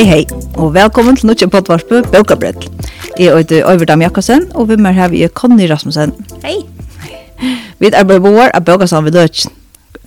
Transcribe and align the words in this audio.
Hei 0.00 0.06
hei, 0.08 0.22
og 0.56 0.70
velkommen 0.72 1.12
til 1.12 1.28
Nutsje 1.28 1.44
Pottvarsbø, 1.52 1.98
Bøkabrett. 2.08 2.62
Jeg 3.18 3.36
heter 3.36 3.66
Øyverdam 3.68 4.00
Jakobsen, 4.00 4.46
og 4.56 4.70
vi 4.70 4.76
mer 4.80 4.94
her 4.96 5.10
vi 5.12 5.20
er 5.22 5.28
Conny 5.28 5.66
Rasmussen. 5.68 6.14
Hei! 6.40 6.54
Vi 7.78 7.90
er 7.92 8.06
bare 8.08 8.20
boer 8.24 8.48
av 8.56 8.64
Bøkasam 8.64 9.04
ved 9.04 9.12
Løtjen. 9.12 9.52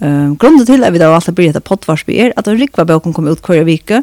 Um, 0.02 0.34
grunnen 0.38 0.66
til 0.66 0.84
at 0.84 0.93
vi 0.93 0.98
da 0.98 1.11
alltid 1.14 1.38
blir 1.38 1.52
etter 1.54 1.61
Pottvarsbø 1.61 2.10
er 2.10 2.34
at 2.34 2.50
en 2.50 2.57
Rikva 2.57 2.88
Bøkken 2.89 3.14
kommer 3.14 3.38
ut 3.38 3.46
hver 3.46 3.61
vike, 3.70 4.02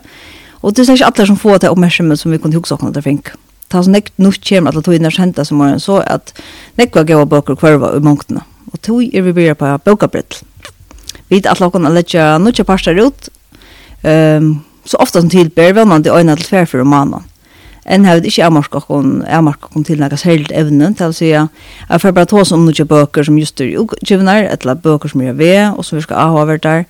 og 0.62 0.76
det 0.76 0.86
er 0.86 0.94
ikke 0.94 1.10
alle 1.10 1.28
som 1.32 1.40
får 1.42 1.58
til 1.58 1.74
oppmerksomhet 1.74 2.22
som 2.22 2.30
vi 2.30 2.38
kunne 2.38 2.62
huske 2.62 2.78
åkne 2.78 2.94
til 2.94 3.08
Fink. 3.08 3.34
Ta 3.66 3.82
så 3.82 3.90
nekt 3.90 4.14
nok 4.22 4.38
kommer 4.46 4.70
alle 4.70 4.86
togene 4.86 5.10
kjente 5.10 5.44
som 5.44 5.58
morgen, 5.58 5.82
så 5.82 6.04
at 6.06 6.30
nekva 6.78 7.02
gav 7.02 7.26
bøker 7.26 7.58
hver 7.58 7.82
var 7.82 7.98
i 7.98 8.06
mångtene. 8.06 8.46
Og 8.70 8.78
tog 8.78 9.02
er 9.02 9.26
vi 9.26 9.34
blir 9.34 9.58
på 9.58 9.74
Bøkabrett. 9.90 10.44
Vi 11.26 11.42
er 11.42 11.50
alle 11.50 11.66
åkne 11.66 11.90
å 11.90 11.98
legge 11.98 12.32
noen 12.38 12.64
parster 12.64 12.94
ut, 12.94 13.34
um, 14.06 14.60
så 14.84 14.96
ofta 15.00 15.20
som 15.20 15.30
tilber 15.30 15.72
det 15.72 16.12
øyne 16.12 16.36
til 16.36 16.46
tver 16.46 16.64
for 16.64 16.78
romanen. 16.78 17.24
En 17.86 18.04
har 18.04 18.20
ikke 18.20 18.44
avmarka 18.44 18.80
kon 18.84 19.22
avmarka 19.26 19.70
kon 19.72 19.84
til 19.84 20.00
nokre 20.00 20.18
helt 20.24 20.52
evne, 20.52 20.92
til 20.94 21.10
å 21.10 21.16
si 21.16 21.30
at 21.32 21.48
jeg 21.88 22.00
får 22.00 22.12
bare 22.14 22.28
ta 22.30 22.44
som 22.44 22.66
noen 22.66 22.88
bøker 22.88 23.24
som 23.24 23.38
just 23.40 23.60
er 23.60 23.72
utgivner, 23.80 24.46
eller 24.52 24.74
bøker 24.74 25.08
som 25.08 25.22
er 25.24 25.32
ved, 25.32 25.72
og 25.76 25.84
som 25.84 25.96
vi 25.96 26.04
skal 26.04 26.20
ha 26.20 26.42
over 26.42 26.60
der. 26.60 26.84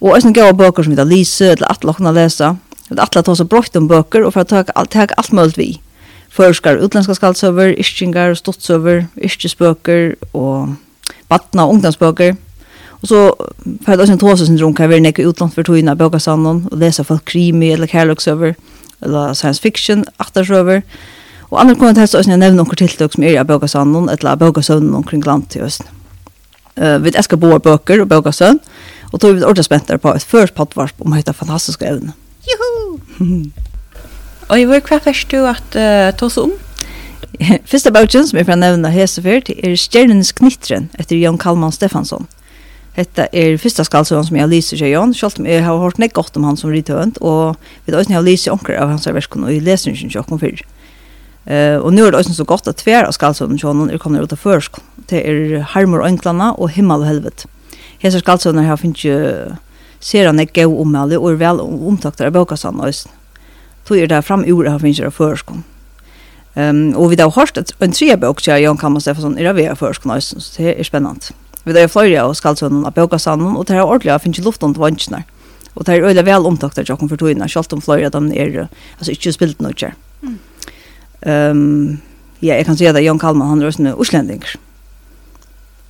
Og 0.00 0.16
også 0.16 0.32
noen 0.32 0.58
bøker 0.58 0.82
som 0.84 0.92
vi 0.92 0.98
da 0.98 1.06
lyse, 1.06 1.52
eller 1.54 1.70
at 1.70 1.86
kunne 1.86 2.12
lese. 2.14 2.56
Vi 2.88 2.96
har 2.96 3.06
atle 3.06 3.22
ta 3.22 3.32
oss 3.32 3.44
brått 3.44 3.76
om 3.76 3.88
bøker, 3.88 4.26
og 4.26 4.34
for 4.34 4.42
å 4.42 4.48
ta 4.48 4.64
alt 5.16 5.32
mulig 5.32 5.56
vi. 5.56 5.70
Førskar, 6.34 6.82
utländska 6.84 7.14
skaldsøver, 7.16 7.72
ischingar, 7.80 8.34
stotsøver, 8.36 9.06
ischesbøker, 9.16 10.16
og 10.34 10.74
batna 11.28 11.64
og 11.64 11.78
ungdomsbøker. 11.78 12.36
Og 13.02 13.08
så 13.08 13.18
får 13.84 13.92
jeg 13.92 14.00
også 14.00 14.12
en 14.12 14.18
tåse 14.18 14.46
syndrom, 14.46 14.74
kan 14.74 14.88
jeg 14.88 14.90
være 14.96 15.04
nekker 15.06 15.28
utlandet 15.28 15.54
for 15.54 15.66
togene 15.66 15.94
av 15.94 16.00
bøkasanden, 16.00 16.64
og 16.70 16.80
lese 16.82 17.04
folk 17.06 17.22
krimi, 17.30 17.70
eller 17.72 17.86
kærløksøver, 17.86 18.56
eller 19.06 19.34
science 19.38 19.62
fiction, 19.62 20.04
aktersøver. 20.18 20.82
Og 21.50 21.60
andre 21.60 21.76
kommer 21.78 21.94
til 21.94 22.02
å 22.02 22.20
også 22.20 22.34
nevne 22.34 22.56
noen 22.58 22.76
tiltak 22.76 23.14
som 23.14 23.24
er 23.24 23.38
av 23.38 23.46
bøkasanden, 23.48 24.10
eller 24.10 24.32
av 24.32 24.42
bøkasøvnen 24.42 24.96
omkring 24.98 25.22
land 25.26 25.46
til 25.52 25.62
høsten. 25.64 25.86
Uh, 26.78 26.98
vi 27.02 27.14
elsker 27.14 27.38
både 27.38 27.62
bøker 27.62 28.02
og 28.02 28.10
bøkasøvn, 28.10 28.58
og 29.12 29.20
tog 29.20 29.36
vi 29.36 29.46
ordentlig 29.46 29.64
spent 29.66 29.90
på 30.02 30.14
et 30.14 30.26
først 30.26 30.54
pottvarp 30.54 30.98
om 31.00 31.14
høyta 31.14 31.32
fantastiske 31.32 31.86
evne. 31.86 32.14
Juhu! 32.48 32.98
og 34.48 34.60
i 34.60 34.64
vår 34.64 34.82
hva 34.86 34.98
først 35.04 35.30
du 35.30 35.44
at 35.46 35.78
uh, 35.78 36.10
ta 36.16 36.26
oss 36.26 36.38
om? 36.40 36.52
Første 37.70 37.92
bøkken 37.94 38.26
som 38.26 38.38
er 38.40 38.46
fra 38.48 38.56
nevne 38.58 38.90
hese 38.90 39.22
er 39.22 39.76
Stjernens 39.76 40.32
knittren 40.32 40.88
etter 40.98 41.16
Jan 41.16 41.38
Kalman 41.38 41.72
Stefansson. 41.72 42.26
Hetta 42.98 43.28
er 43.30 43.54
fyrsta 43.62 43.84
skaldsøen 43.86 44.24
som 44.26 44.36
jeg 44.40 44.50
lyser 44.50 44.80
seg 44.80 44.90
igjen, 44.90 45.12
selv 45.14 45.38
om 45.38 45.46
jeg 45.46 45.62
har 45.62 45.78
hørt 45.78 46.00
nek 46.02 46.16
godt 46.16 46.34
om 46.38 46.48
han 46.48 46.56
som 46.58 46.72
rithønt, 46.74 47.20
og 47.22 47.54
vi 47.84 47.92
vet 47.92 47.98
også 48.00 48.16
jeg 48.16 48.26
lyser 48.26 48.56
anker 48.56 48.74
av 48.74 48.90
hans 48.90 49.06
verskene, 49.06 49.46
og 49.46 49.54
jeg 49.54 49.62
leser 49.62 49.94
ikke 49.94 50.10
ikke 50.10 50.34
om 50.34 50.42
fyrr. 50.42 50.64
Uh, 51.48 51.78
og 51.78 51.94
nå 51.94 52.04
er 52.04 52.12
det 52.12 52.18
også 52.18 52.34
så 52.36 52.44
godt 52.44 52.66
at 52.68 52.82
tver 52.82 53.06
av 53.06 53.14
skaldsøen 53.14 53.56
til 53.56 53.84
er 53.86 54.02
kommet 54.02 54.26
ut 54.26 54.34
av 54.34 54.42
førsk. 54.42 54.82
Det 55.08 55.22
er 55.22 55.62
Harmor 55.72 56.02
Øynklanda 56.04 56.50
og 56.58 56.74
Himmel 56.74 57.06
og 57.06 57.08
Helvet. 57.08 57.46
Hesa 58.02 58.18
skaldsøen 58.20 58.58
her 58.66 58.76
finnes 58.76 58.98
ikke 58.98 59.56
ser 60.00 60.26
han 60.26 60.42
ikke 60.42 60.66
gøy 60.66 60.76
om 60.82 60.94
alle, 60.98 61.18
og 61.18 61.32
er 61.32 61.40
vel 61.40 61.62
omtakter 61.62 62.28
av 62.28 62.36
bøkasene 62.36 62.82
også. 62.82 63.14
Tog 63.86 63.98
er 63.98 64.10
det 64.10 64.24
fram 64.26 64.44
ord 64.44 64.68
her 64.68 64.82
finnes 64.82 65.00
av 65.00 65.14
førsk. 65.14 65.54
Um, 66.58 66.94
og 66.98 67.12
vi 67.12 67.22
har 67.22 67.30
hørt 67.30 67.58
at 67.58 67.72
en 67.80 67.94
tre 67.94 68.16
bøk, 68.18 68.42
sier 68.42 68.58
Jan 68.58 68.78
Kammer 68.78 69.00
Stefansson, 69.00 69.38
er 69.38 69.54
av 69.54 69.78
førsk, 69.78 70.02
så 70.02 70.42
det 70.58 70.74
er 70.74 70.86
spennende. 70.86 71.32
Vi 71.68 71.74
det 71.76 71.82
er 71.84 71.90
flere 71.92 72.22
av 72.24 72.30
skaldsønnen 72.32 72.86
av 72.88 72.94
Bøkasanden, 72.96 73.52
og 73.52 73.66
det 73.68 73.76
er 73.76 73.84
ordentlig 73.84 74.14
å 74.14 74.22
finne 74.22 74.44
luft 74.46 74.62
om 74.64 74.72
til 74.72 74.80
vanskene. 74.80 75.26
Og 75.76 75.84
det 75.84 75.94
er 75.94 76.06
øyelig 76.08 76.24
vel 76.24 76.46
omtakter 76.48 76.86
til 76.86 76.94
åkken 76.94 77.10
for 77.10 77.20
togene, 77.20 77.48
selv 77.52 77.74
om 77.76 77.82
flere 77.84 78.08
av 78.08 78.14
dem 78.14 78.30
er 78.32 78.54
altså, 78.64 79.12
ikke 79.12 79.34
spilt 79.36 79.60
noe 79.60 79.76
kjær. 79.76 79.92
Mm. 80.24 80.38
Um, 81.28 81.98
ja, 82.40 82.56
jeg 82.56 82.64
kan 82.70 82.78
si 82.78 82.88
at 82.88 82.96
Jan 83.02 83.20
Kalman, 83.20 83.50
han 83.50 83.60
er 83.60 83.68
også 83.68 83.84
en 83.84 83.92
uslending. 84.00 84.40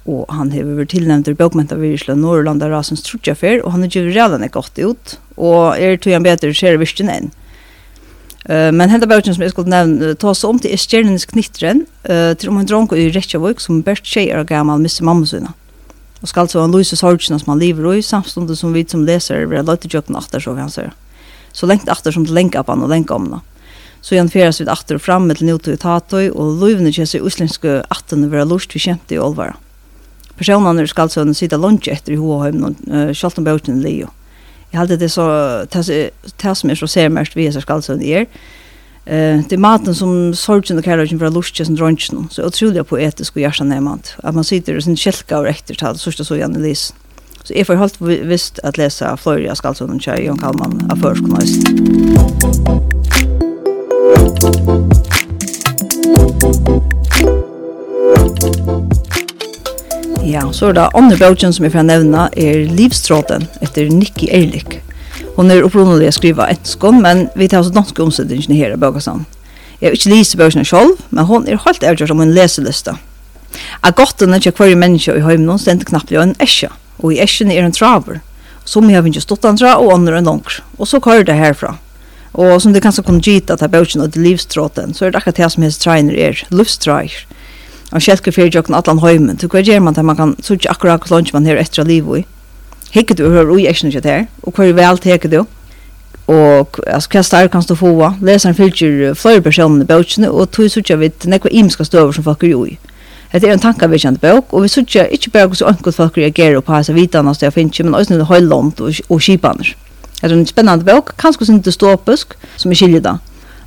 Og 0.09 0.25
han 0.35 0.51
har 0.51 0.67
vært 0.67 0.91
tilnevnt 0.97 1.29
til 1.29 1.37
Bøkmenta 1.39 1.79
Virsla 1.79 2.17
Norrland 2.19 2.65
av 2.65 2.73
rasens 2.75 3.05
trutjaffer, 3.07 3.63
og 3.63 3.77
han 3.77 3.85
er 3.85 3.93
ikke 3.93 4.09
redan 4.11 4.43
ikke 4.43 4.59
godt 4.59 4.83
ut, 4.83 5.15
og 5.39 5.79
er 5.79 5.95
tog 5.95 6.17
han 6.17 6.27
bedre 6.27 6.51
skjer 6.51 6.81
virkelig 6.83 7.15
enn. 7.15 7.31
Uh, 8.49 8.75
men 8.75 8.91
henda 8.91 9.07
bøkken 9.07 9.37
som 9.37 9.47
jeg 9.47 9.55
skulle 9.55 9.71
nevne, 9.71 10.11
ta 10.19 10.35
seg 10.35 10.51
om 10.51 10.59
til 10.59 10.75
er 10.75 10.83
stjernenes 10.83 11.29
knittren, 11.31 11.87
uh, 12.11 12.35
til 12.35 12.51
om 12.51 12.59
en 12.59 12.67
dronk 12.67 12.97
i 12.99 13.13
Reykjavik, 13.15 13.63
som 13.63 13.85
bært 13.87 14.03
tjejer 14.03 14.43
og 14.43 14.51
gammal 14.51 14.83
misser 14.83 15.07
mamma 15.07 15.29
sina. 15.29 15.55
Mm 15.55 15.68
Og 16.23 16.29
skal 16.29 16.49
så 16.49 16.61
han 16.61 16.75
lyse 16.75 16.97
sorgene 16.97 17.39
som 17.39 17.53
han 17.53 17.61
lever 17.63 17.99
i 17.99 18.03
samstundet 18.03 18.59
som 18.59 18.73
vi 18.75 18.85
som 18.89 19.05
läser 19.07 19.47
vi 19.47 19.57
har 19.57 19.77
til 19.77 19.91
jocken 19.91 20.17
atter, 20.17 20.41
så 20.41 20.55
kan 20.55 20.71
säga. 20.71 20.93
Så 21.53 21.67
lengt 21.67 21.89
atter 21.89 22.11
som 22.11 22.27
til 22.27 22.35
länkar 22.35 22.63
på 22.63 22.73
han 22.73 22.83
og 22.83 22.89
länkar 22.89 23.15
om 23.15 23.31
då. 23.31 23.41
Så 24.01 24.17
han 24.17 24.29
färs 24.29 24.61
vid 24.61 24.69
atter 24.69 24.95
og 24.95 25.03
fremme 25.03 25.35
til 25.35 25.47
nota 25.47 25.73
ut 25.73 25.83
hatoj 25.83 26.31
og 26.31 26.61
lövne 26.61 26.91
ges 26.91 27.15
i 27.15 27.21
uslenske 27.21 27.83
uslenska 27.91 28.31
vil 28.31 28.39
ha 28.39 28.45
lust 28.45 28.75
vi 28.75 28.79
kjente 28.79 29.15
i 29.15 29.19
allvar. 29.19 29.57
Personerna 30.37 30.87
ska 30.87 31.03
alltså 31.03 31.35
sitte 31.35 31.57
lunch 31.57 31.89
etter 31.89 32.13
i 32.13 32.17
Hohem 32.17 32.65
och 32.65 33.17
Schaltenbouten 33.17 33.83
Leo. 33.83 34.09
Jeg 34.73 34.79
halte 34.79 34.97
det 34.97 35.11
så 35.11 35.67
det 35.71 36.57
som 36.57 36.71
er 36.71 36.75
så 36.75 36.87
ser 36.87 37.09
mest 37.09 37.37
vi 37.37 37.53
så 37.53 37.61
skal 37.61 37.83
så 37.83 37.95
ni 37.95 38.11
är. 38.11 38.21
Er 38.21 38.27
Eh, 39.09 39.41
det 39.49 39.57
maten 39.57 39.95
som 39.95 40.35
sorgen 40.35 40.79
och 40.79 40.85
kärleken 40.85 41.19
för 41.19 41.31
lust 41.31 41.67
som 41.67 41.75
drönchen 41.75 42.29
så 42.31 42.47
otroligt 42.47 42.89
poetisk 42.89 43.37
och 43.37 43.43
hjärtanämant. 43.43 44.17
Att 44.23 44.35
man 44.35 44.45
sitter 44.45 44.77
och 44.77 44.83
sin 44.83 44.97
kälka 44.97 45.39
och 45.39 45.45
rätter 45.45 45.75
tal 45.75 45.99
så 45.99 46.13
så 46.13 46.37
Janne 46.37 46.59
Lis. 46.59 46.95
Så 47.43 47.55
jeg 47.55 47.67
får 47.67 47.75
helt 47.75 48.01
visst 48.01 48.59
att 48.59 48.77
läsa 48.77 49.17
Floria 49.17 49.55
Skalsson 49.55 49.91
och 49.91 50.03
Tjej 50.03 50.31
och 50.31 50.41
Kalman 50.41 50.91
av 50.91 50.97
förskolas. 50.97 51.51
Ja, 60.25 60.53
så 60.53 60.69
er 60.69 60.75
det 60.77 60.91
andre 60.93 61.17
bøtjen 61.17 61.55
som 61.57 61.65
jeg 61.65 61.73
får 61.73 61.87
nevne 61.89 62.27
er 62.37 62.67
Livstråden 62.69 63.49
etter 63.65 63.89
Nicky 63.89 64.29
Ehrlich. 64.29 64.68
Hon 65.39 65.53
er 65.55 65.63
upprunlig 65.63 66.09
å 66.11 66.15
skriva 66.17 66.49
etskon, 66.51 66.97
men 66.99 67.29
vi 67.39 67.47
tar 67.47 67.61
også 67.63 67.71
danske 67.71 68.03
omsetningene 68.03 68.57
her 68.59 68.73
i 68.75 68.79
Bögasan. 68.83 69.21
Jeg 69.79 69.87
har 69.87 69.95
ikke 69.95 70.11
lyst 70.11 70.35
börsna 70.35 70.65
selv, 70.67 70.97
men 71.15 71.29
hon 71.29 71.45
er 71.47 71.61
helt 71.63 71.85
avgjørt 71.87 72.11
om 72.11 72.25
en 72.25 72.33
leseliste. 72.35 72.97
Att 73.81 73.97
gotten 73.97 74.35
är 74.35 74.51
kvar 74.51 74.67
i 74.67 74.75
människa 74.75 75.15
i 75.15 75.21
hemmen 75.21 75.59
stendte 75.59 75.85
knappt 75.85 76.13
en 76.13 76.35
esje, 76.39 76.69
og 76.99 77.13
i 77.13 77.21
esjen 77.23 77.53
er 77.53 77.63
en 77.63 77.73
traver. 77.73 78.19
Som 78.65 78.91
har 78.91 79.07
ikke 79.07 79.23
stått 79.23 79.45
andra 79.45 79.77
og 79.79 79.93
andre 79.93 80.19
en 80.19 80.25
långt, 80.25 80.61
Og 80.77 80.89
så 80.89 81.01
kører 81.01 81.23
det 81.23 81.35
herfra. 81.35 81.79
Og 82.35 82.63
som 82.63 82.73
det 82.73 82.83
kanske 82.83 83.03
kommer 83.03 83.21
gita 83.21 83.55
att 83.55 83.71
börsna 83.71 84.05
och 84.05 84.17
livstråten, 84.17 84.95
så 84.95 85.05
er 85.05 85.11
det 85.11 85.19
akkurat 85.19 85.37
det 85.37 85.53
som 85.53 85.63
helst 85.63 85.83
trener 85.83 86.15
er, 86.15 86.47
livstränar. 86.51 87.27
Og 87.93 88.03
kjelker 88.03 88.33
för 88.33 88.59
at 88.59 88.67
kan 88.67 88.75
alla 88.75 89.37
til 89.39 89.49
hva 89.49 89.61
gjør 89.61 89.81
man 89.81 89.95
til 89.95 90.05
man 90.05 90.17
kan 90.17 90.37
så 90.43 90.55
akkurat 90.69 91.01
hur 91.05 91.17
långt 91.17 91.33
man 91.33 91.47
är 91.47 91.57
etter 91.57 91.85
livet 91.85 92.19
i 92.19 92.38
hikker 92.95 93.15
du 93.15 93.29
hører 93.29 93.53
ui 93.53 93.67
eksen 93.67 93.93
ikke 93.93 94.01
der, 94.05 94.27
og 94.43 94.53
hvor 94.57 94.73
vel 94.73 94.99
teker 94.99 95.29
du, 95.29 95.45
og 96.29 96.81
altså, 96.87 97.09
hva 97.13 97.23
stær 97.25 97.49
kan 97.49 97.65
du 97.69 97.75
få, 97.75 97.93
leseren 98.21 98.57
fylgjer 98.57 99.15
flere 99.17 99.41
personer 99.41 99.85
i 99.85 99.89
bøkene, 99.89 100.31
og 100.31 100.51
tog 100.53 100.71
sutja 100.71 100.99
vidt 101.01 101.27
nekva 101.27 101.49
imiska 101.51 101.85
støver 101.89 102.13
som 102.13 102.25
folk 102.25 102.45
er 102.45 102.57
ui. 102.57 102.79
Det 103.33 103.45
er 103.45 103.53
en 103.53 103.61
tankavirkjent 103.61 104.21
bøk, 104.21 104.53
og 104.53 104.65
vi 104.65 104.69
sutja 104.73 105.07
ikke 105.13 105.31
bare 105.31 105.49
hvordan 105.49 105.77
enkelt 105.77 105.97
folk 105.97 106.17
reagerer 106.17 106.61
på 106.61 106.73
hans 106.73 106.93
vitane 106.93 107.35
som 107.35 107.45
jeg 107.45 107.57
finner, 107.57 107.85
men 107.85 107.95
også 107.95 108.17
noe 108.17 108.29
høyland 108.29 108.81
og, 108.81 109.01
og 109.09 109.21
kipaner. 109.21 109.75
Det 110.21 110.31
er 110.31 110.37
en 110.37 110.47
spennende 110.47 110.85
bøk, 110.85 111.13
kanskje 111.21 111.47
sin 111.47 111.61
dystopisk, 111.65 112.35
som 112.57 112.73
er 112.73 112.81
skiljer 112.81 113.05
da. 113.05 113.19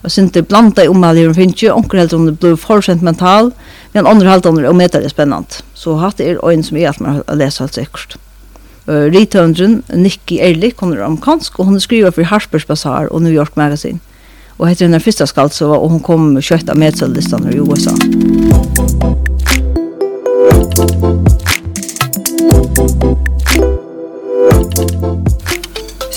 Og 0.03 0.11
sin 0.11 0.31
det 0.33 0.47
blanda 0.47 0.83
i 0.83 0.89
omhalde 0.89 1.27
hun 1.27 1.37
finner 1.37 1.53
ikke, 1.53 1.73
onker 1.73 2.01
helt 2.01 2.13
om 2.17 2.25
det 2.25 2.39
blir 2.41 2.57
for 2.57 2.81
sentimental, 2.81 3.53
men 3.93 4.09
andre 4.09 4.29
halvdaner 4.29 4.65
er 4.65 4.87
det 4.97 5.13
spennende. 5.13 5.61
Så 5.73 5.97
hatt 6.01 6.19
er 6.19 6.41
øyn 6.45 6.63
som 6.63 6.77
er 6.77 6.87
alt 6.89 7.01
man 7.01 7.21
har 7.21 7.35
lest 7.35 7.59
helt 7.59 7.73
sikkert 7.73 8.17
uh, 8.87 9.07
rithøndren 9.13 9.81
Nicky 9.93 10.39
Ehrlich, 10.39 10.79
hun 10.79 10.93
er 10.93 11.05
amerikansk, 11.05 11.59
og 11.59 11.65
hun 11.65 11.79
skriver 11.79 12.11
for 12.11 12.23
Harper's 12.23 12.65
Bazaar 12.65 13.07
og 13.11 13.21
New 13.21 13.33
York 13.33 13.57
Magazine. 13.57 13.99
Og 14.57 14.67
heter 14.69 14.85
henne 14.85 14.99
første 14.99 15.27
skalse, 15.27 15.65
og 15.65 15.89
hun 15.89 16.03
kom 16.05 16.35
kjøtt 16.41 16.69
av 16.69 16.77
medselistene 16.77 17.53
i 17.55 17.59
USA. 17.59 17.95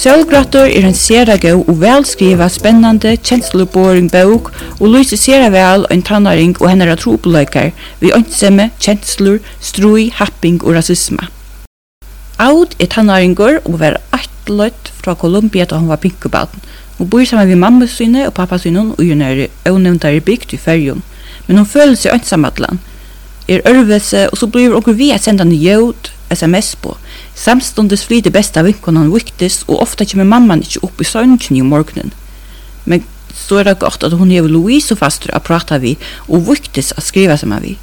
Sjølgrøttur 0.05 0.69
er 0.69 0.85
en 0.85 0.93
sera 0.93 1.39
gau 1.41 1.63
og 1.63 1.79
velskriva 1.81 2.51
spennande 2.53 3.15
kjensluboring 3.25 4.11
bok 4.13 4.51
og 4.75 4.91
lyser 4.93 5.17
sera 5.17 5.47
vel 5.55 5.87
en 5.95 6.03
tannaring 6.05 6.53
og 6.59 6.69
hennara 6.69 6.99
trobeløykar 7.01 7.71
vi 8.03 8.13
ønskjemme 8.13 8.69
kjenslur, 8.77 9.41
strui, 9.65 10.11
happing 10.13 10.61
og 10.61 10.77
rasisma. 10.77 11.31
Aud 12.39 12.75
er 12.83 12.91
tannaringur 12.91 13.61
og 13.65 13.79
var 13.79 14.01
ættløyt 14.17 14.91
fra 14.99 15.15
Kolumbia 15.15 15.65
da 15.71 15.79
hun 15.79 15.89
var 15.89 16.01
pinkubaden, 16.03 16.63
og 16.99 17.11
bor 17.11 17.25
sammen 17.25 17.49
med 17.49 17.57
mamma 17.63 17.87
syne 17.87 18.27
og 18.27 18.35
pappa 18.35 18.59
syne 18.59 18.89
og 18.97 19.03
hun 19.03 19.23
er 19.23 19.47
avnevntare 19.65 20.21
bygd 20.21 20.57
i 20.57 20.59
fyrjun. 20.59 21.05
Men 21.47 21.59
hun 21.59 21.67
føler 21.67 21.95
seg 21.95 22.17
ønsamadlan, 22.17 22.81
er 23.49 23.63
ørvese 23.69 24.29
og 24.33 24.39
så 24.41 24.49
blir 24.51 24.75
hun 24.75 24.99
vi 24.99 25.11
at 25.15 25.23
senda 25.23 25.45
en 25.45 25.53
jød 25.53 26.11
sms 26.35 26.75
på. 26.83 26.97
Samståndes 27.35 28.05
flyter 28.09 28.35
besta 28.35 28.63
vinkon 28.63 28.97
han 28.97 29.13
viktis, 29.13 29.63
og 29.69 29.83
ofta 29.83 30.05
kommer 30.05 30.25
mamman 30.25 30.65
ikkje 30.65 30.83
opp 30.83 31.01
i 31.01 31.05
søvnken 31.05 31.57
i 31.57 31.63
morgenen. 31.63 32.13
Men 32.85 33.05
så 33.35 33.61
er 33.61 33.69
det 33.69 33.79
godt 33.79 34.05
at 34.05 34.13
hun 34.13 34.31
hever 34.31 34.49
Louise 34.49 34.95
og 34.95 34.99
faster 34.99 35.31
å 35.35 35.43
prata 35.45 35.79
vi, 35.79 35.95
og 36.29 36.49
viktis 36.49 36.93
å 36.97 37.05
skriva 37.05 37.37
sammen 37.39 37.63
vi. 37.63 37.77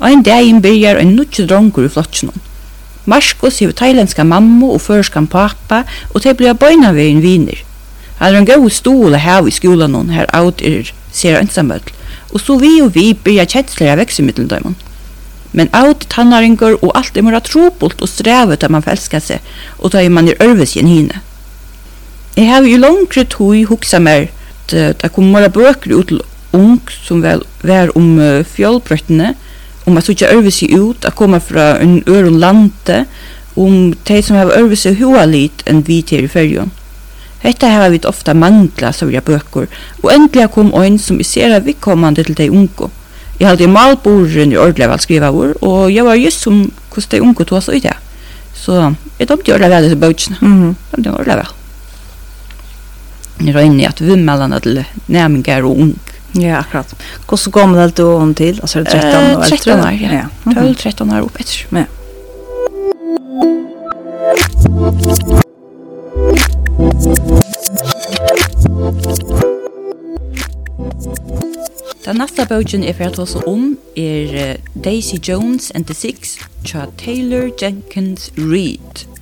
Og 0.00 0.08
en 0.10 0.24
dag 0.24 0.48
byrjar 0.62 1.00
en 1.00 1.14
nutje 1.16 1.46
drongur 1.46 1.84
i 1.84 1.92
flotsjonen. 1.92 2.53
Marskos 3.06 3.60
hevur 3.60 3.76
thailandska 3.76 4.24
mammu 4.24 4.72
og 4.74 4.80
førskan 4.80 5.26
pappa 5.30 5.82
og 6.12 6.22
tey 6.22 6.34
bliva 6.34 6.70
en 6.70 7.22
viner. 7.22 7.64
Han 8.18 8.34
er 8.34 8.38
en 8.38 8.46
god 8.46 8.70
stol 8.70 9.14
her 9.14 9.46
i 9.46 9.50
skolan 9.50 10.10
her 10.10 10.26
out 10.32 10.62
er 10.62 10.92
ser 11.12 11.38
ensamøll. 11.38 11.82
Og 12.32 12.40
så 12.40 12.56
vi 12.58 12.80
og 12.82 12.94
vi 12.94 13.12
byrja 13.14 13.44
kjensler 13.44 13.92
av 13.92 13.98
vekse 13.98 14.22
døymon. 14.22 14.76
Men 15.52 15.68
out 15.72 16.06
tannaringur 16.10 16.78
og 16.82 16.92
alt 16.94 17.16
er 17.16 17.22
mora 17.22 17.40
trobult 17.40 18.02
og 18.02 18.08
strevet 18.08 18.64
at 18.64 18.70
man 18.70 18.82
felskar 18.82 19.20
seg 19.20 19.40
og 19.78 19.92
da 19.92 20.02
er 20.02 20.10
man 20.10 20.28
er 20.28 20.40
ørves 20.42 20.74
igjen 20.74 20.88
hine. 20.88 21.20
Jeg 22.36 22.50
har 22.50 22.62
jo 22.66 22.78
langre 22.78 23.24
tog 23.24 23.54
huksa 23.68 23.98
mer 23.98 24.26
det 24.70 25.12
kom 25.12 25.30
mora 25.30 25.48
bøker 25.48 25.92
ut 25.94 26.08
til 26.08 26.22
ung 26.54 26.80
som 26.90 27.22
vel 27.22 27.42
var 27.62 27.92
om 27.98 28.16
fjallbrøttene, 28.54 29.34
om 29.84 29.96
att 29.96 30.04
söka 30.04 30.28
över 30.28 30.50
sig 30.50 30.74
ut 30.74 31.04
att 31.04 31.14
komma 31.14 31.40
från 31.40 31.60
en 31.60 32.02
öron 32.06 32.40
lande 32.40 33.04
om 33.54 33.94
de 34.04 34.22
som 34.22 34.36
har 34.36 34.50
över 34.50 34.76
sig 34.76 34.94
hoa 34.94 35.24
lite 35.24 35.70
än 35.70 35.82
vi 35.82 36.02
till 36.02 36.24
i 36.24 36.28
färjan. 36.28 36.70
Hetta 37.38 37.66
har 37.66 37.90
vi 37.90 37.98
ofta 37.98 38.34
mangla 38.34 38.92
så 38.92 39.06
vi 39.06 39.20
bøkur, 39.20 39.66
og 40.02 40.12
endelig 40.12 40.46
kom 40.50 40.70
ein 40.74 40.98
som 40.98 41.18
vi 41.18 41.24
ser 41.24 41.60
vi 41.60 41.72
kommande 41.72 42.24
til 42.24 42.36
de 42.38 42.50
unko. 42.50 42.88
Jeg 43.40 43.48
hadde 43.48 43.66
malborren 43.68 44.52
i 44.52 44.56
ordentlig 44.56 44.88
vel 44.88 45.02
skriva 45.02 45.30
vår, 45.30 45.52
og 45.60 45.92
jeg 45.92 46.04
var 46.04 46.14
just 46.14 46.40
som 46.40 46.72
hvordan 46.88 47.10
de 47.10 47.20
unko 47.22 47.44
tog 47.44 47.62
så 47.62 47.72
i 47.76 47.82
det. 47.84 47.92
Så 48.54 48.94
jeg 49.18 49.28
dømte 49.28 49.52
ordentlig 49.52 49.70
vel 49.70 49.84
disse 49.84 49.96
bøkene. 49.96 50.36
Mm. 50.40 50.74
Dømte 50.94 51.12
ordentlig 51.12 51.36
vel. 51.36 51.52
Jeg 53.46 53.54
røyne 53.54 53.88
at 53.88 54.00
vimmelene 54.00 54.60
til 54.60 54.84
næmingar 55.08 55.68
og 55.68 55.78
unge 55.78 56.13
Ja, 56.34 56.58
akkurat. 56.58 56.94
Hvordan 57.28 57.52
gammel 57.52 57.80
er 57.80 57.88
du 57.88 58.06
om 58.06 58.34
til? 58.34 58.58
Altså 58.60 58.78
er 58.78 58.82
det 58.82 58.92
13 58.92 59.36
år? 59.36 59.42
Eh, 59.42 59.48
13 59.48 59.80
år, 59.80 59.90
ja. 59.90 60.14
ja. 60.14 60.26
Mm 60.44 60.52
-hmm. 60.52 60.74
12-13 60.74 61.16
år 61.16 61.22
opp 61.22 61.40
etter. 61.40 61.66
Ja. 61.72 61.84
Den 72.04 72.16
neste 72.16 72.46
bøkken 72.48 72.84
jeg 72.84 72.96
får 72.96 73.14
ta 73.16 73.24
om 73.46 73.78
er 73.96 74.56
Daisy 74.84 75.14
Jones 75.28 75.70
and 75.74 75.84
the 75.86 75.94
Six, 75.94 76.38
Cha 76.64 76.86
Taylor 76.98 77.50
Jenkins 77.62 78.30
Reid. 78.36 79.13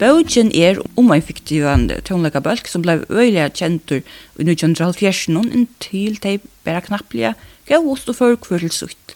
Bøtjen 0.00 0.48
er 0.56 0.78
om 0.96 1.10
en 1.12 1.20
fiktivan 1.20 1.82
tonleikabølk 2.08 2.68
som 2.70 2.80
blei 2.80 3.02
øyelig 3.12 3.50
kjentur 3.58 3.98
i 4.00 4.46
1970 4.46 5.26
noen 5.34 5.50
inntil 5.52 6.16
de 6.24 6.38
bæra 6.64 6.80
knapplega 6.86 7.34
gav 7.68 7.84
oss 7.84 8.06
og 8.08 8.16
før 8.16 8.38
kvørl 8.40 8.72
sutt. 8.72 9.12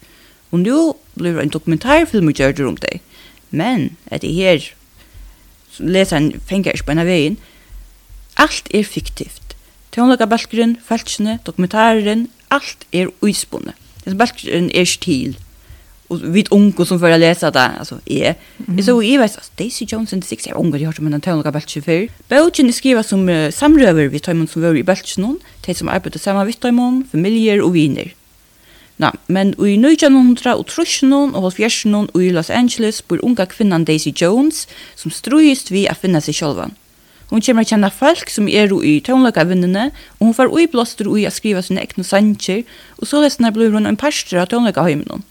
Og 0.53 0.61
nå 0.61 0.81
blir 1.17 1.41
en 1.41 1.53
dokumentarfilm 1.55 2.29
og 2.29 2.37
gjørger 2.37 2.69
om 2.69 2.77
det. 2.77 3.01
Men 3.51 3.95
at 4.13 4.27
det 4.27 4.35
her, 4.37 4.69
som 5.73 5.89
leseren 5.89 6.35
fenger 6.45 6.77
ikke 6.77 6.91
på 6.91 6.95
en 6.95 7.03
av 7.03 7.09
veien, 7.09 7.41
alt 8.37 8.69
er 8.75 8.85
fiktivt. 8.85 9.57
Tonleikabølkeren, 9.97 10.77
falskene, 10.85 11.39
dokumentaren, 11.47 12.29
alt 12.53 12.85
er 12.93 13.09
uispunne. 13.25 13.73
Den 14.05 14.21
balkeren 14.21 14.69
er 14.75 14.85
stil 14.85 15.39
og 16.11 16.21
vid 16.35 16.51
unge 16.53 16.85
som 16.87 16.99
får 17.01 17.19
läsa 17.19 17.51
det, 17.51 17.71
altså, 17.79 17.99
är 18.06 18.35
mm. 18.59 18.77
-hmm. 18.77 18.83
så 18.83 19.03
jeg 19.03 19.19
vet 19.19 19.37
altså, 19.37 19.51
Daisy 19.59 19.85
Jones 19.93 20.12
and 20.12 20.23
the 20.23 20.29
Six 20.29 20.47
er 20.47 20.51
jag 20.51 20.61
ungar 20.61 20.79
hört 20.79 20.99
om 20.99 21.11
den 21.11 21.21
tönliga 21.21 21.51
bältje 21.51 21.83
för 21.83 22.09
Belgien 22.29 22.69
er 22.69 22.73
skrivet 22.73 23.06
som 23.06 23.29
uh, 23.29 23.51
samrøver 23.51 24.09
vi 24.09 24.19
Timon 24.19 24.49
som 24.49 24.62
var 24.62 24.75
i 24.75 24.83
Belgien 24.83 25.39
de 25.67 25.75
som 25.75 25.89
arbeider 25.89 26.19
sammen 26.19 26.47
med 26.47 26.61
Timon 26.61 27.05
familier 27.11 27.62
og 27.62 27.73
viner 27.73 28.09
Nå, 28.97 29.11
men 29.27 29.55
i 29.59 29.75
1900 29.75 30.55
og 30.55 30.67
trusjonen 30.71 31.35
og 31.35 31.43
halvfjerdsjonen 31.43 32.09
i 32.15 32.31
Los 32.31 32.50
Angeles 32.50 33.03
bor 33.03 33.19
unga 33.23 33.45
kvinnan 33.45 33.85
Daisy 33.85 34.12
Jones 34.21 34.69
som 34.95 35.11
strøyest 35.11 35.73
vi 35.75 35.89
å 35.91 35.97
finne 35.99 36.21
seg 36.23 36.35
sjølvan. 36.39 36.77
Hon 37.33 37.43
kommer 37.43 37.65
å 37.65 37.67
kjenne 37.67 37.91
folk 37.91 38.31
som 38.31 38.47
er 38.47 38.71
i 38.87 39.00
tøvnløkavinnene, 39.03 39.89
og 40.21 40.27
hun 40.29 40.37
får 40.37 40.53
uiblåster 40.55 41.11
ui 41.11 41.25
å 41.27 41.33
skrive 41.35 41.65
sine 41.67 41.83
ekne 41.83 42.07
sanger, 42.07 42.62
og 43.00 43.11
så 43.11 43.25
leser 43.25 43.50
blir 43.50 43.75
hun 43.75 43.91
en 43.91 43.99
parster 43.99 44.39
av 44.39 44.53
tøvnløkaheimen. 44.53 45.25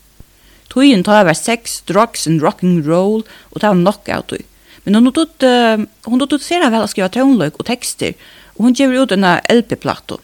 Tøyen 0.74 1.04
tar 1.06 1.22
over 1.22 1.38
sex, 1.38 1.82
drugs 1.86 2.26
and 2.28 2.42
rock 2.42 2.64
and 2.66 2.88
roll, 2.88 3.22
og 3.52 3.62
det 3.62 3.70
var 3.70 4.26
tøy. 4.28 4.42
Men 4.84 4.96
hun 4.96 5.14
tog, 5.14 5.30
uh, 5.46 5.86
hun 6.10 6.20
tog 6.20 6.42
ser 6.42 6.66
vel 6.66 6.84
å 6.84 6.90
skrive 6.90 7.12
tonløk 7.14 7.60
og 7.60 7.68
tekster, 7.70 8.18
og 8.58 8.68
hun 8.68 8.76
gjør 8.76 9.04
ut 9.04 9.14
en 9.14 9.28
LP-plato. 9.54 10.20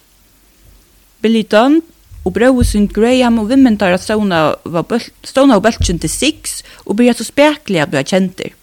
Billy 1.22 1.44
Dunn 1.46 1.80
og 2.24 2.34
Brosen 2.36 2.88
Graham 2.88 3.38
og 3.40 3.50
Women 3.52 3.78
tar 3.80 3.94
at 3.94 4.04
Stona 4.04 4.40
av 4.66 4.94
Stona 5.24 5.60
til 5.60 6.10
Six 6.10 6.62
og 6.84 6.96
blir 6.96 7.14
så 7.16 7.24
spekelig 7.24 7.80
at 7.80 7.92
du 7.92 7.96
bli 7.96 8.04
kjenter. 8.04 8.56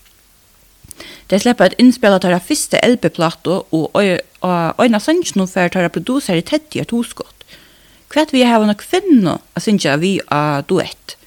De 1.28 1.40
slipper 1.40 1.70
at 1.70 1.80
innspillet 1.82 2.24
tar 2.24 2.40
første 2.40 2.80
LP-plato 2.84 3.66
og 3.76 3.98
øyne 3.98 5.00
sannsjen 5.02 5.44
og 5.44 5.50
fer 5.52 5.70
tar 5.70 5.90
produsere 5.90 6.42
tett 6.42 6.76
i 6.76 6.82
et 6.82 6.92
hoskott. 6.92 7.34
Kvett 8.08 8.32
vi 8.32 8.46
har 8.48 8.64
noen 8.64 8.78
kvinner, 8.80 9.42
jeg 9.58 9.66
synes 9.66 9.86
jeg 9.86 10.00
vi 10.00 10.14
er 10.32 10.64
duett. 10.70 11.18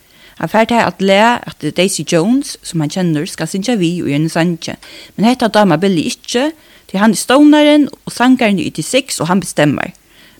Han 0.40 0.48
fær 0.48 0.64
til 0.64 0.80
at 0.80 1.02
le 1.04 1.20
at 1.36 1.64
Daisy 1.76 2.02
Jones, 2.12 2.56
som 2.64 2.80
han 2.80 2.90
kjenner, 2.90 3.26
skal 3.28 3.48
synge 3.48 3.76
vi 3.76 3.92
og 4.00 4.08
gjerne 4.08 4.32
sanje. 4.32 4.76
Men 5.16 5.28
hetta 5.28 5.50
dama 5.52 5.76
Billy 5.76 6.06
ikkje, 6.08 6.50
til 6.88 6.98
han 6.98 7.12
er 7.12 7.20
stånaren 7.20 7.88
og 7.92 8.12
sangaren 8.12 8.58
i 8.58 8.70
86, 8.70 9.20
og 9.20 9.28
han 9.28 9.42
bestemmer. 9.44 9.92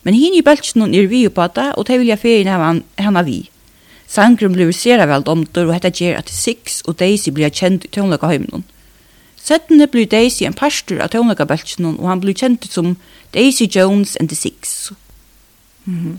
Men 0.03 0.17
hinn 0.17 0.35
i 0.35 0.43
bøltsen 0.43 0.87
er 0.89 1.09
vi 1.11 1.27
på 1.29 1.47
det, 1.55 1.69
og 1.77 1.87
det 1.87 1.99
vil 2.01 2.09
jeg 2.09 2.23
ferien 2.23 2.49
av 2.49 2.65
han, 2.65 2.85
han 2.97 3.21
er 3.21 3.29
vi. 3.29 3.41
Sangren 4.09 4.57
blir 4.57 4.73
sera 4.73 5.05
vel 5.07 5.23
domtor, 5.23 5.69
og 5.69 5.77
hetta 5.77 5.93
gjer 5.93 6.17
at 6.19 6.31
til 6.31 6.39
seks, 6.39 6.81
og 6.89 6.97
Daisy 6.99 7.31
blir 7.31 7.53
kjent 7.53 7.85
i 7.85 7.93
tøvnløkaheimen. 7.93 8.65
Settene 9.37 9.87
blir 9.87 10.09
Daisy 10.09 10.49
en 10.49 10.57
pastor 10.57 11.05
av 11.05 11.13
tøvnløkabøltsen, 11.13 11.93
og 11.93 12.09
han 12.09 12.25
blir 12.25 12.35
kjent 12.35 12.67
som 12.73 12.97
Daisy 13.37 13.69
Jones 13.69 14.17
and 14.17 14.33
the 14.33 14.37
Six. 14.37 14.91
Mm. 15.85 16.19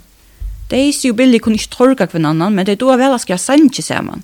Daisy 0.71 1.11
og 1.11 1.17
Billy 1.19 1.39
kunne 1.43 1.59
ikke 1.59 1.75
torka 1.75 2.07
hvem 2.07 2.25
annan, 2.29 2.55
men 2.55 2.67
de 2.67 2.77
doa 2.79 2.95
vel 2.99 3.17
skra 3.19 3.37
sanje 3.37 3.83
saman. 3.83 4.23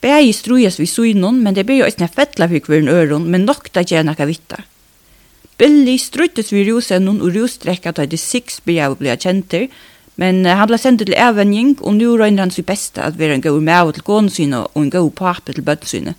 Begge 0.00 0.32
strujas 0.32 0.78
vi 0.80 0.86
synon, 0.88 1.42
men 1.44 1.56
de 1.56 1.64
bægi 1.66 1.84
eisne 1.84 2.08
fettla 2.08 2.48
fyrir 2.48 2.68
hvern 2.68 2.88
øron, 2.88 3.26
men 3.28 3.44
nokta 3.48 3.82
gjer 3.84 4.06
nakka 4.06 4.28
vitta. 4.30 4.62
Billy 5.60 5.98
struttes 6.00 6.54
vi 6.54 6.64
rusennon 6.70 7.20
og 7.20 7.34
rusdrekka 7.34 7.92
da 7.92 8.06
de 8.08 8.16
six 8.16 8.62
bægi 8.64 8.80
av 8.86 8.96
blia 9.00 9.18
kjenter, 9.20 9.66
men 10.20 10.44
han 10.44 10.68
ble 10.68 10.78
sendt 10.80 11.04
til 11.04 11.16
avvenjing, 11.16 11.76
og 11.80 11.98
nu 11.98 12.14
røyner 12.16 12.46
han 12.46 12.54
sitt 12.54 12.68
beste 12.68 13.02
at 13.02 13.18
være 13.18 13.38
en 13.38 13.44
god 13.44 13.60
mæv 13.66 13.92
til 13.96 14.06
gånesyne 14.06 14.62
og 14.68 14.80
en 14.80 14.92
god 14.92 15.10
pape 15.18 15.52
til 15.52 15.64
bøtt. 15.64 16.14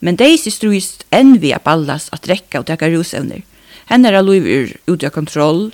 Men 0.00 0.16
Daisy 0.16 0.50
strujas 0.50 0.98
enn 1.14 1.38
vi 1.40 1.54
av 1.54 1.62
ballas 1.64 2.08
at 2.12 2.28
rekka 2.28 2.60
og 2.60 2.66
teka 2.66 2.90
rusevner. 2.90 3.44
Henne 3.88 4.08
er 4.08 4.18
alluiv 4.18 4.44
ur 4.44 4.72
ut 4.92 5.04
av 5.04 5.12
kontroll, 5.14 5.70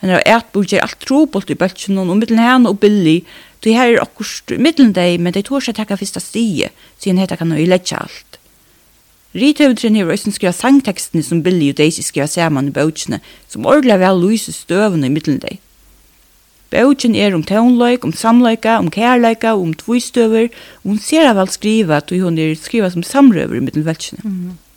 Men 0.00 0.14
det 0.14 0.22
er 0.26 0.44
bort 0.52 0.72
alt 0.72 1.00
trobult 1.04 1.50
i 1.52 1.58
bøltjen, 1.60 1.98
og 2.00 2.16
mittelen 2.16 2.40
henne 2.40 2.72
og 2.72 2.80
billig, 2.80 3.20
så 3.60 3.74
her 3.76 3.94
er 3.94 4.02
akkurat 4.02 4.56
mittelen 4.56 4.94
deg, 4.96 5.20
men 5.20 5.34
det 5.36 5.44
tår 5.50 5.66
seg 5.66 5.76
takka 5.76 5.98
fyrsta 6.00 6.22
stie, 6.24 6.70
siden 6.98 7.20
hette 7.20 7.36
kan 7.36 7.52
øyletja 7.52 8.00
alt. 8.00 8.38
Rithøvdren 9.36 9.94
hever 9.94 10.16
også 10.16 10.32
skriva 10.34 10.50
sangtekstene 10.56 11.22
som 11.22 11.42
Billy 11.44 11.68
og 11.70 11.76
Daisy 11.78 12.02
skriva 12.02 12.26
saman 12.26 12.70
i 12.70 12.74
bøtjene, 12.74 13.20
som 13.48 13.68
ordelig 13.68 14.00
vel 14.00 14.24
lyser 14.24 14.56
støvende 14.56 15.06
i 15.06 15.12
mittelen 15.12 15.38
deg. 15.44 15.60
Bøtjen 16.70 17.14
er 17.18 17.34
om 17.34 17.44
tøvnløyk, 17.46 18.04
om 18.06 18.14
samløyka, 18.14 18.78
om 18.78 18.90
kærløyka, 18.90 19.54
om 19.58 19.74
tvistøver, 19.74 20.50
og 20.82 20.90
hun 20.94 20.98
ser 21.02 21.30
vel 21.38 21.50
skriva 21.50 22.00
at 22.00 22.10
hun 22.10 22.38
er 22.38 22.56
skriva 22.58 22.90
som 22.90 23.06
samrøver 23.06 23.58
i 23.58 23.62
mittelen 23.66 23.86
bøtjene. 23.86 24.20
Mm 24.24 24.34
-hmm. 24.34 24.69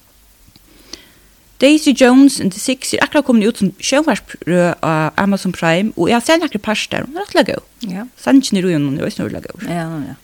Daisy 1.63 1.93
Jones 1.95 2.41
and 2.41 2.51
the 2.51 2.59
Six 2.59 2.93
er 2.93 3.05
akkurat 3.05 3.23
kommet 3.23 3.47
ut 3.47 3.61
som 3.61 3.69
sjøvarsprø 3.79 4.73
av 4.83 5.13
Amazon 5.17 5.53
Prime, 5.55 5.93
og 5.95 6.09
jeg 6.09 6.17
har 6.17 6.25
sett 6.25 6.43
akkurat 6.43 6.65
pers 6.65 6.83
der, 6.91 7.05
hun 7.07 7.15
er 7.15 7.23
rettelig 7.23 7.45
god. 7.53 7.69
Ja. 7.87 8.03
Sannsyn 8.19 8.59
i 8.59 8.63
ruinen, 8.65 8.89
hun 8.89 8.99
er 8.99 9.07
også 9.07 9.23
rettelig 9.23 9.45
god. 9.47 9.63
Ja, 9.71 9.87
ja. 10.09 10.17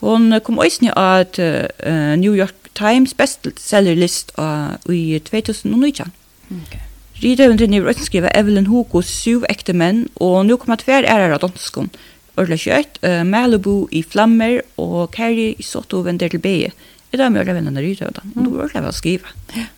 Hun 0.00 0.32
kom 0.46 0.58
også 0.62 0.86
ned 0.86 0.96
at 0.96 1.38
uh, 1.42 2.14
New 2.16 2.32
York 2.32 2.70
Times 2.78 3.12
bestsellerlist 3.14 4.32
uh, 4.38 4.78
i 4.88 5.18
2019. 5.18 6.12
Okay. 6.50 6.84
Rida 7.22 7.48
under 7.50 7.66
nivå 7.66 7.88
også 7.88 8.04
skriver 8.06 8.32
Evelyn 8.34 8.70
Hugo 8.70 9.02
syv 9.02 9.44
ekte 9.50 9.74
menn, 9.76 10.06
og 10.16 10.46
nå 10.46 10.56
kommer 10.56 10.80
tver 10.80 11.04
ærer 11.04 11.34
av 11.34 11.42
danskene. 11.42 11.90
Orla 12.38 12.56
kjøtt, 12.56 13.00
uh, 13.02 13.26
Malibu 13.26 13.88
i 13.92 14.04
flammer, 14.06 14.62
og 14.78 15.10
Carrie 15.12 15.58
i 15.58 15.66
Soto 15.66 16.00
vender 16.06 16.32
til 16.32 16.40
Beie. 16.40 16.72
I 17.10 17.16
dag 17.16 17.32
med 17.32 17.40
alla 17.40 17.52
vännerna 17.52 17.80
i 17.80 17.84
Rydödan. 17.84 18.32
Och 18.36 18.42
då 18.42 18.62
det 18.62 18.70
jag 18.74 18.84
att 18.84 18.94
skriva. 18.94 19.28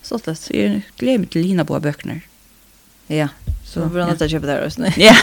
Så 0.03 0.15
att 0.15 0.51
jag 0.51 0.81
glömde 0.97 1.29
till 1.29 1.45
hina 1.45 1.65
på 1.65 1.81
böcker. 1.81 2.21
Ja, 3.07 3.29
så 3.65 3.87
bra 3.87 4.05
att 4.05 4.21
jag 4.21 4.31
köper 4.31 4.47
det 4.47 4.53
här 4.53 4.67
också. 4.67 4.83
Ja, 4.97 5.15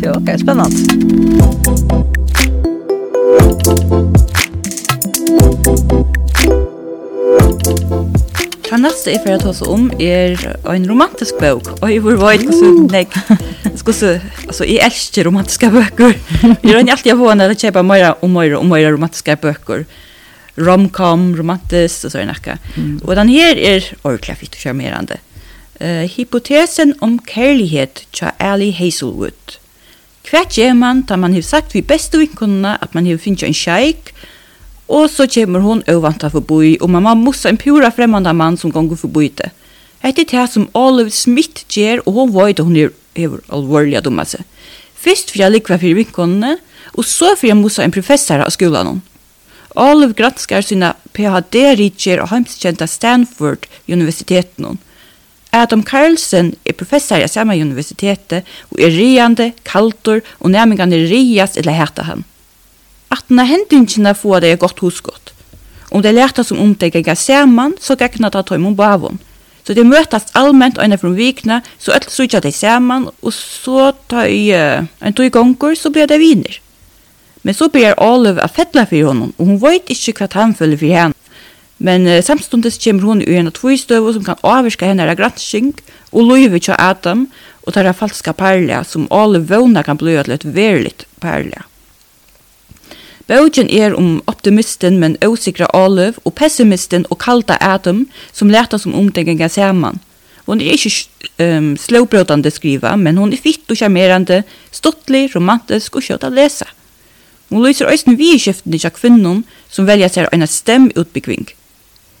det 0.00 0.06
är 0.06 0.18
okej. 0.18 0.38
Spännande. 0.38 0.76
Det 8.70 8.82
neste 8.82 9.10
jeg 9.10 9.22
får 9.24 9.38
ta 9.40 9.48
oss 9.50 9.62
om 9.62 9.90
er 9.98 10.36
en 10.68 10.88
romantisk 10.88 11.38
bok. 11.40 11.68
Og 11.80 11.90
jeg 11.90 12.02
var 12.04 12.18
veit 12.20 12.42
hvordan 12.44 12.90
jeg... 12.92 13.08
Skulle, 13.76 14.20
altså, 14.46 14.64
jeg 14.64 14.82
elsker 14.84 15.24
romantiske 15.24 15.70
bøker. 15.70 16.16
Jeg 16.42 16.74
rønner 16.74 16.92
alltid 16.92 17.14
å 17.14 17.20
få 17.20 17.30
henne 17.30 17.46
til 17.46 17.56
å 17.56 17.60
kjøpe 17.64 17.82
mer 17.86 18.10
og 18.20 18.30
mer 18.30 18.56
og 18.58 18.66
mer 18.68 18.90
romantiske 18.92 19.36
bøker 19.42 19.86
romcom, 20.56 21.30
romantisk 21.36 22.08
og 22.08 22.14
sånn 22.14 22.32
akka. 22.32 22.56
Mm. 22.76 22.98
Og 23.04 23.14
den 23.18 23.32
her 23.34 23.60
er 23.60 23.86
ordentlig 24.02 24.38
fitt 24.40 24.58
og 24.58 24.64
charmerande. 24.64 25.20
Uh, 25.76 26.08
hypotesen 26.08 26.94
om 27.04 27.18
kærlighet 27.20 28.06
tja 28.16 28.32
Ali 28.40 28.70
Hazelwood. 28.72 29.58
Hva 30.26 30.42
gjør 30.50 30.72
man 30.74 31.04
da 31.06 31.18
man 31.20 31.36
har 31.36 31.44
sagt 31.46 31.76
vi 31.76 31.84
beste 31.86 32.18
vinkunna 32.18 32.78
at 32.82 32.96
man 32.96 33.06
har 33.06 33.20
finnet 33.22 33.44
en 33.46 33.54
kjeik, 33.54 34.14
og 34.88 35.10
så 35.10 35.26
kommer 35.30 35.62
hon 35.62 35.82
ovantar 35.90 36.32
forboi, 36.32 36.76
og 36.80 36.90
mamma 36.90 37.14
mossa 37.18 37.50
en 37.50 37.58
pura 37.58 37.90
fremmande 37.94 38.32
mann 38.34 38.58
som 38.58 38.72
gonger 38.74 38.98
forboi 38.98 39.28
det. 39.38 39.50
Hette 40.02 40.24
det 40.30 40.46
som 40.50 40.68
Olive 40.74 41.10
Smith 41.10 41.66
gjør, 41.70 42.02
og 42.06 42.20
hon 42.20 42.34
vet 42.34 42.60
at 42.60 42.66
hun 42.66 42.76
er, 42.78 42.92
er 43.14 43.38
alvorlig 43.50 44.02
dumma 44.04 44.26
seg. 44.26 44.42
Først 44.96 45.30
for 45.30 45.42
jeg 45.42 45.54
liker 45.54 45.78
for 45.78 45.98
vinkunnene, 46.00 46.56
og 46.94 47.04
så 47.04 47.34
for 47.36 47.50
jeg 47.50 47.58
mossa 47.58 47.84
en 47.84 47.94
professor 47.94 48.42
av 48.42 48.50
skolan 48.54 48.94
hon. 48.94 49.02
Olive 49.76 50.16
granskar 50.16 50.64
sina 50.64 50.94
PhD-ritjer 51.12 52.22
og 52.22 52.30
heimskjenta 52.32 52.86
Stanford 52.88 53.66
universiteten. 53.88 54.78
Adam 55.52 55.82
Carlsen 55.84 56.54
er 56.64 56.76
professor 56.76 57.20
i 57.20 57.28
samme 57.28 57.56
universitetet 57.60 58.48
og 58.72 58.80
er 58.80 58.92
riande, 58.92 59.52
kaltor 59.64 60.22
og 60.40 60.56
er 60.56 61.08
rias 61.10 61.56
eller 61.56 61.76
heta 61.76 62.08
han. 62.08 62.24
At 63.12 63.28
denne 63.28 63.44
hendingene 63.44 64.14
får 64.14 64.40
det 64.40 64.52
er 64.52 64.60
godt 64.64 64.80
hosgått. 64.80 65.32
Om 65.90 66.02
det 66.02 66.14
lærte 66.14 66.44
som 66.44 66.58
om 66.58 66.74
det 66.74 66.92
ganger 66.92 67.14
saman, 67.14 67.76
så 67.80 67.96
gagnar 67.96 68.30
det 68.30 68.46
tøym 68.46 68.66
om 68.66 68.76
bavon. 68.76 69.20
Så 69.66 69.74
det 69.74 69.86
møtast 69.86 70.32
allmänt 70.34 70.78
ena 70.78 70.96
fra 70.96 71.10
vikna, 71.10 71.60
så 71.78 71.92
öll 71.92 72.08
sutja 72.10 72.40
det 72.40 72.54
saman, 72.54 73.08
og 73.22 73.32
så 73.32 73.92
tar 74.08 74.28
uh, 74.30 74.86
en 75.00 75.12
tog 75.12 75.30
gonger, 75.30 75.74
så 75.74 75.90
blir 75.90 76.06
det 76.06 76.20
viner. 76.22 76.60
Men 77.46 77.54
så 77.54 77.68
börjar 77.68 78.00
Olive 78.00 78.42
att 78.42 78.56
fettla 78.56 78.86
för 78.86 79.02
honom 79.02 79.32
och 79.36 79.46
hon 79.46 79.58
vet 79.58 79.90
inte 79.90 80.20
vad 80.20 80.34
han 80.34 80.54
följer 80.54 80.78
för 80.78 80.86
henne. 80.86 81.14
Men 81.76 82.06
uh, 82.06 82.22
samstundes 82.22 82.84
kommer 82.84 83.02
hon 83.02 83.22
i 83.22 83.36
en 83.36 83.52
tvistøve 83.52 84.12
som 84.12 84.24
kan 84.24 84.40
avvirka 84.42 84.88
henne 84.88 85.04
av 85.06 85.14
granskning 85.14 85.68
og 86.10 86.26
løyve 86.26 86.58
til 86.58 86.74
Adam 86.74 87.28
og 87.62 87.76
tar 87.76 87.86
av 87.86 87.94
falska 88.00 88.32
perle 88.34 88.80
som 88.82 89.06
alle 89.14 89.38
vågna 89.38 89.84
kan 89.86 89.94
bli 90.00 90.16
til 90.18 90.34
et 90.34 90.46
verligt 90.56 91.04
perle. 91.22 91.62
Bøgen 93.30 93.70
er 93.70 93.94
om 93.94 94.22
optimisten 94.26 94.98
men 94.98 95.14
osikra 95.22 95.70
Olive 95.70 96.18
og 96.24 96.34
pessimisten 96.34 97.06
og 97.10 97.20
kalda 97.22 97.60
Adam 97.60 98.08
som 98.32 98.50
leta 98.50 98.78
som 98.78 98.94
omtegninga 98.94 99.46
saman. 99.48 100.00
Hon 100.46 100.58
er 100.58 100.74
ikke 100.74 100.90
um, 101.38 101.76
slåbrotande 101.78 102.50
skriva, 102.50 102.96
men 102.96 103.22
hon 103.22 103.30
er 103.32 103.38
fitt 103.38 103.70
og 103.70 103.78
charmerande, 103.78 104.42
stottlig, 104.72 105.28
romantisk 105.36 105.94
og 105.94 106.10
kjøtt 106.10 106.26
å 106.26 106.32
lese. 106.34 106.66
Hon 107.50 107.62
lyser 107.62 107.86
òsne 107.86 108.16
vi 108.18 108.32
i 108.34 108.40
skiftene 108.42 108.78
tja 108.82 108.90
kvinnen 108.90 109.44
som 109.70 109.86
velja 109.86 110.08
seg 110.10 110.26
en 110.34 110.42
STEM-utbyggving. 110.42 111.46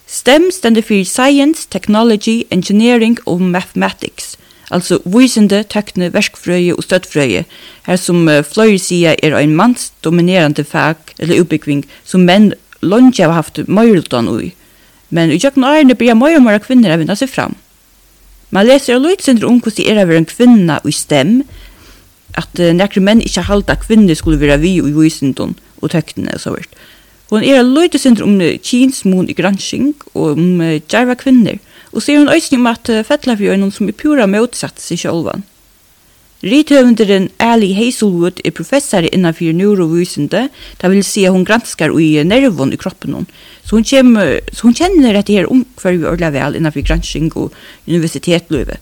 STEM 0.06 0.52
stender 0.54 0.84
for 0.86 1.02
Science, 1.04 1.66
Technology, 1.70 2.44
Engineering 2.50 3.18
og 3.26 3.40
Mathematics, 3.42 4.36
altså 4.70 5.00
visende, 5.04 5.64
tekne, 5.66 6.12
verskfrøye 6.14 6.76
og 6.76 6.86
støttfrøye, 6.86 7.42
her 7.88 7.98
som 7.98 8.28
uh, 8.30 8.44
fløyre 8.46 8.78
sier 8.78 9.18
er 9.18 9.34
en 9.34 9.56
manns 9.58 9.90
dominerande 10.06 10.62
fag 10.64 11.14
eller 11.18 11.42
utbyggving 11.42 11.82
som 12.04 12.22
menn 12.22 12.52
lunge 12.82 13.18
har 13.18 13.34
haft 13.34 13.58
møyreltan 13.66 14.30
ui. 14.30 14.52
Men 15.10 15.34
i 15.34 15.40
tjøkken 15.42 15.66
årene 15.66 15.98
blir 15.98 16.14
møyre 16.14 16.38
og 16.38 16.46
møyre 16.46 16.62
kvinner 16.62 16.94
å 16.94 17.00
vinna 17.02 17.18
seg 17.18 17.32
fram. 17.32 17.58
Man 18.54 18.68
leser 18.68 18.94
og 18.94 19.08
lytter 19.08 19.42
om 19.42 19.58
hvordan 19.58 19.74
det 19.80 19.90
er 19.90 20.04
å 20.04 20.06
være 20.06 20.22
en 20.22 20.30
kvinne 20.30 20.78
i 20.86 20.94
STEM, 20.94 21.40
at 22.40 22.60
uh, 22.60 22.72
nekre 22.76 23.02
menn 23.04 23.24
ikke 23.24 23.46
halte 23.48 23.74
at 23.76 23.84
kvinner 23.86 24.18
skulle 24.18 24.40
vera 24.40 24.58
vi 24.60 24.76
i 24.80 24.92
visendom 24.94 25.56
og 25.80 25.90
tøktene 25.92 26.34
og 26.36 26.42
så 26.42 26.54
vart. 26.56 26.76
Hon 27.32 27.42
er 27.42 27.64
løyte 27.66 27.98
sindr 27.98 28.22
om 28.22 28.38
kinsmon 28.62 29.26
i 29.30 29.34
gransking 29.34 29.94
og 30.14 30.36
om 30.36 30.62
uh, 30.62 30.78
djerva 30.78 31.18
kvinner, 31.18 31.58
og 31.92 32.04
ser 32.04 32.20
hun 32.20 32.32
øysning 32.32 32.62
om 32.62 32.72
at 32.72 32.88
uh, 32.92 33.56
noen 33.56 33.72
som 33.72 33.88
er 33.88 33.98
pura 33.98 34.26
motsatt 34.30 34.80
seg 34.82 35.04
sjolvan. 35.04 35.46
Rithøvenderen 36.44 37.30
Ali 37.40 37.72
Hazelwood 37.72 38.42
er 38.44 38.52
professor 38.52 39.06
innanfyr 39.08 39.54
neurovisende, 39.56 40.48
det 40.80 40.90
vil 40.92 41.02
si 41.02 41.24
at 41.24 41.32
hun 41.32 41.46
granskar 41.48 41.94
i 41.96 42.22
nervon 42.22 42.74
i 42.76 42.76
kroppen 42.76 43.14
hon. 43.16 43.26
Så 43.64 43.78
hun, 43.78 43.86
kjem, 43.88 44.12
så 44.52 44.68
hun 44.68 44.76
kjenner 44.76 45.16
dette 45.16 45.32
her 45.32 45.48
omkvarvi 45.50 46.04
ordla 46.04 46.28
vel 46.34 46.58
innanfyr 46.58 46.84
gransking 46.84 47.32
og 47.34 47.56
universitetløyve. 47.88 48.76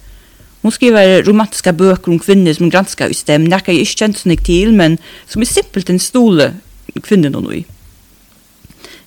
Hon 0.64 0.72
skriver 0.72 1.22
romantiska 1.26 1.74
bøker 1.76 2.08
om 2.14 2.18
kvinnor 2.18 2.56
som 2.56 2.70
granskar 2.72 3.12
i 3.12 3.14
stem, 3.14 3.44
näka 3.44 3.72
jag 3.72 3.80
inte 3.80 3.98
känt 3.98 4.18
sånig 4.18 4.44
till, 4.44 4.72
men 4.72 4.98
som 5.28 5.42
är 5.42 5.46
simpelt 5.46 5.90
en 5.90 6.00
stole 6.00 6.54
kvinnorna 7.02 7.40
nu. 7.40 7.64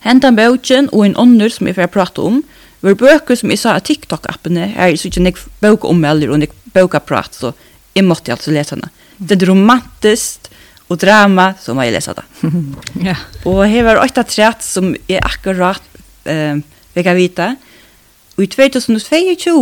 Hentan 0.05 0.37
bøkjen 0.37 0.89
og 0.93 1.05
en 1.05 1.17
ånder 1.17 1.49
som 1.49 1.67
jeg 1.67 1.79
får 1.79 1.89
prate 1.89 2.21
om, 2.21 2.43
var 2.85 2.93
bøker 2.93 3.35
som 3.35 3.49
jeg 3.49 3.59
sa 3.63 3.73
av 3.73 3.81
TikTok-appene, 3.89 4.67
her 4.75 4.93
er 4.93 5.09
ikke 5.09 5.23
nek 5.25 5.41
bøkeommelder 5.63 6.29
og 6.29 6.43
nek 6.43 6.53
bøkaprat, 6.75 7.33
så 7.33 7.55
jeg 7.97 8.05
måtte 8.05 8.31
altså 8.31 8.53
lese 8.53 8.75
henne. 8.75 8.91
Det 9.17 9.41
er 9.41 9.49
romantiskt, 9.49 10.51
og 10.87 11.01
drama, 11.01 11.51
så 11.59 11.73
må 11.75 11.83
jeg 11.83 11.97
lese 11.97 12.13
det. 12.15 12.25
ja. 13.09 13.17
Og 13.49 13.65
her 13.67 13.83
var 13.87 14.05
åtta 14.05 14.23
træt 14.23 14.63
som 14.63 14.93
er 15.09 15.25
akkurat 15.25 15.83
eh, 16.29 16.61
vil 16.95 17.13
vite. 17.17 17.55
Og 18.37 18.45
i 18.45 18.49
2022 18.53 19.57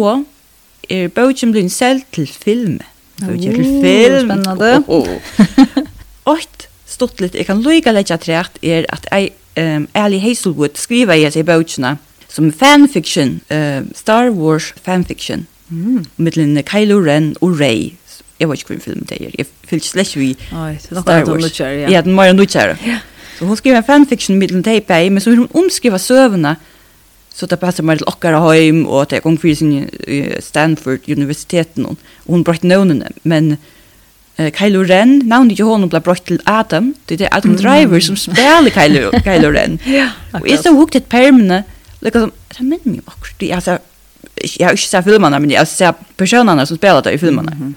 er 0.89 1.09
bøkjen 1.13 1.51
blitt 1.55 1.71
selv 1.73 2.05
til 2.15 2.27
film. 2.27 2.79
Bøkjen 3.21 3.55
til 3.55 3.81
film. 3.83 4.31
Spennende. 4.31 4.83
Oh, 4.87 5.07
oh. 5.07 6.35
Ått 6.35 6.67
stått 6.95 7.21
litt, 7.21 7.35
jeg 7.37 7.47
kan 7.49 7.63
lykke 7.65 7.93
litt 7.95 8.11
til 8.11 8.33
rett, 8.33 8.59
er 8.63 8.87
at 8.93 9.07
jeg, 9.11 9.33
um, 9.59 9.87
Ali 9.97 10.19
Hazelwood 10.23 10.79
skriver 10.79 11.19
i 11.19 11.27
seg 11.33 11.47
bøkjene 11.47 11.95
som 12.31 12.51
fanfiction, 12.51 13.39
uh, 13.53 13.83
Star 13.95 14.31
Wars 14.35 14.71
fanfiction, 14.83 15.45
mm. 15.69 16.05
mittelen 16.17 16.57
Kylo 16.67 16.99
Ren 17.03 17.33
og 17.41 17.59
Rey. 17.59 17.93
Jeg 18.39 18.49
vet 18.49 18.59
ikke 18.59 18.73
hvilken 18.73 18.83
film 18.83 19.03
det 19.09 19.19
er, 19.21 19.35
jeg 19.37 19.47
fyllt 19.69 19.85
slett 19.87 20.15
vi 20.17 20.33
Star 20.35 21.27
Wars. 21.29 21.59
Ja, 21.61 22.01
den 22.03 22.17
var 22.17 22.29
jo 22.29 22.39
nødkjære. 22.39 22.79
Ja. 22.85 23.01
Så 23.35 23.45
hun 23.45 23.57
skriver 23.59 23.81
en 23.81 23.87
fanfiction 23.87 24.39
mittelen 24.39 24.63
teipei, 24.63 25.09
men 25.09 25.23
så 25.23 25.31
vil 25.31 25.43
hun 25.43 25.63
omskriva 25.63 25.99
søvnene 25.99 26.55
Så 27.35 27.45
det 27.45 27.57
passar 27.59 27.83
mig 27.83 27.97
till 27.97 28.07
åkara 28.07 28.53
hem 28.53 28.87
och 28.87 29.09
till 29.09 29.19
gång 29.19 29.37
för 29.37 29.55
sin 29.55 29.89
Stanford 30.39 31.09
universiteten 31.09 31.85
og 31.85 31.97
hun 32.27 32.43
bröt 32.43 32.63
navnene, 32.63 33.09
men 33.23 33.57
uh, 34.39 34.49
Kylo 34.51 34.83
Ren 34.83 35.19
namn 35.27 35.49
ju 35.51 35.63
hon 35.63 35.89
ble 35.89 35.99
bröt 35.99 36.25
til 36.25 36.39
Adam 36.45 36.93
det 37.09 37.21
er 37.21 37.27
Adam 37.31 37.57
Driver 37.57 37.99
som 37.99 38.15
spiller 38.15 38.71
Kylo 38.71 39.11
Kylo 39.25 39.51
Ren. 39.51 39.79
ja. 39.85 40.09
og 40.33 40.47
jeg 40.49 40.59
så 40.59 40.71
hooked 40.71 40.95
at 40.95 41.09
permanent 41.11 41.65
liksom 42.01 42.31
det 42.55 42.61
men 42.61 42.79
meg 42.83 43.01
akkurat, 43.07 43.41
jeg, 43.41 43.55
altså, 43.55 43.77
jeg 44.59 44.67
har 44.67 44.77
ikke 44.77 44.87
sett 44.87 45.03
filmene, 45.03 45.39
men 45.39 45.51
jag 45.51 45.67
ser 45.67 45.91
personene 46.17 46.65
som 46.65 46.77
spiller 46.77 47.01
det 47.01 47.13
i 47.13 47.17
filmene. 47.17 47.51
Mm 47.51 47.67
-hmm. 47.67 47.73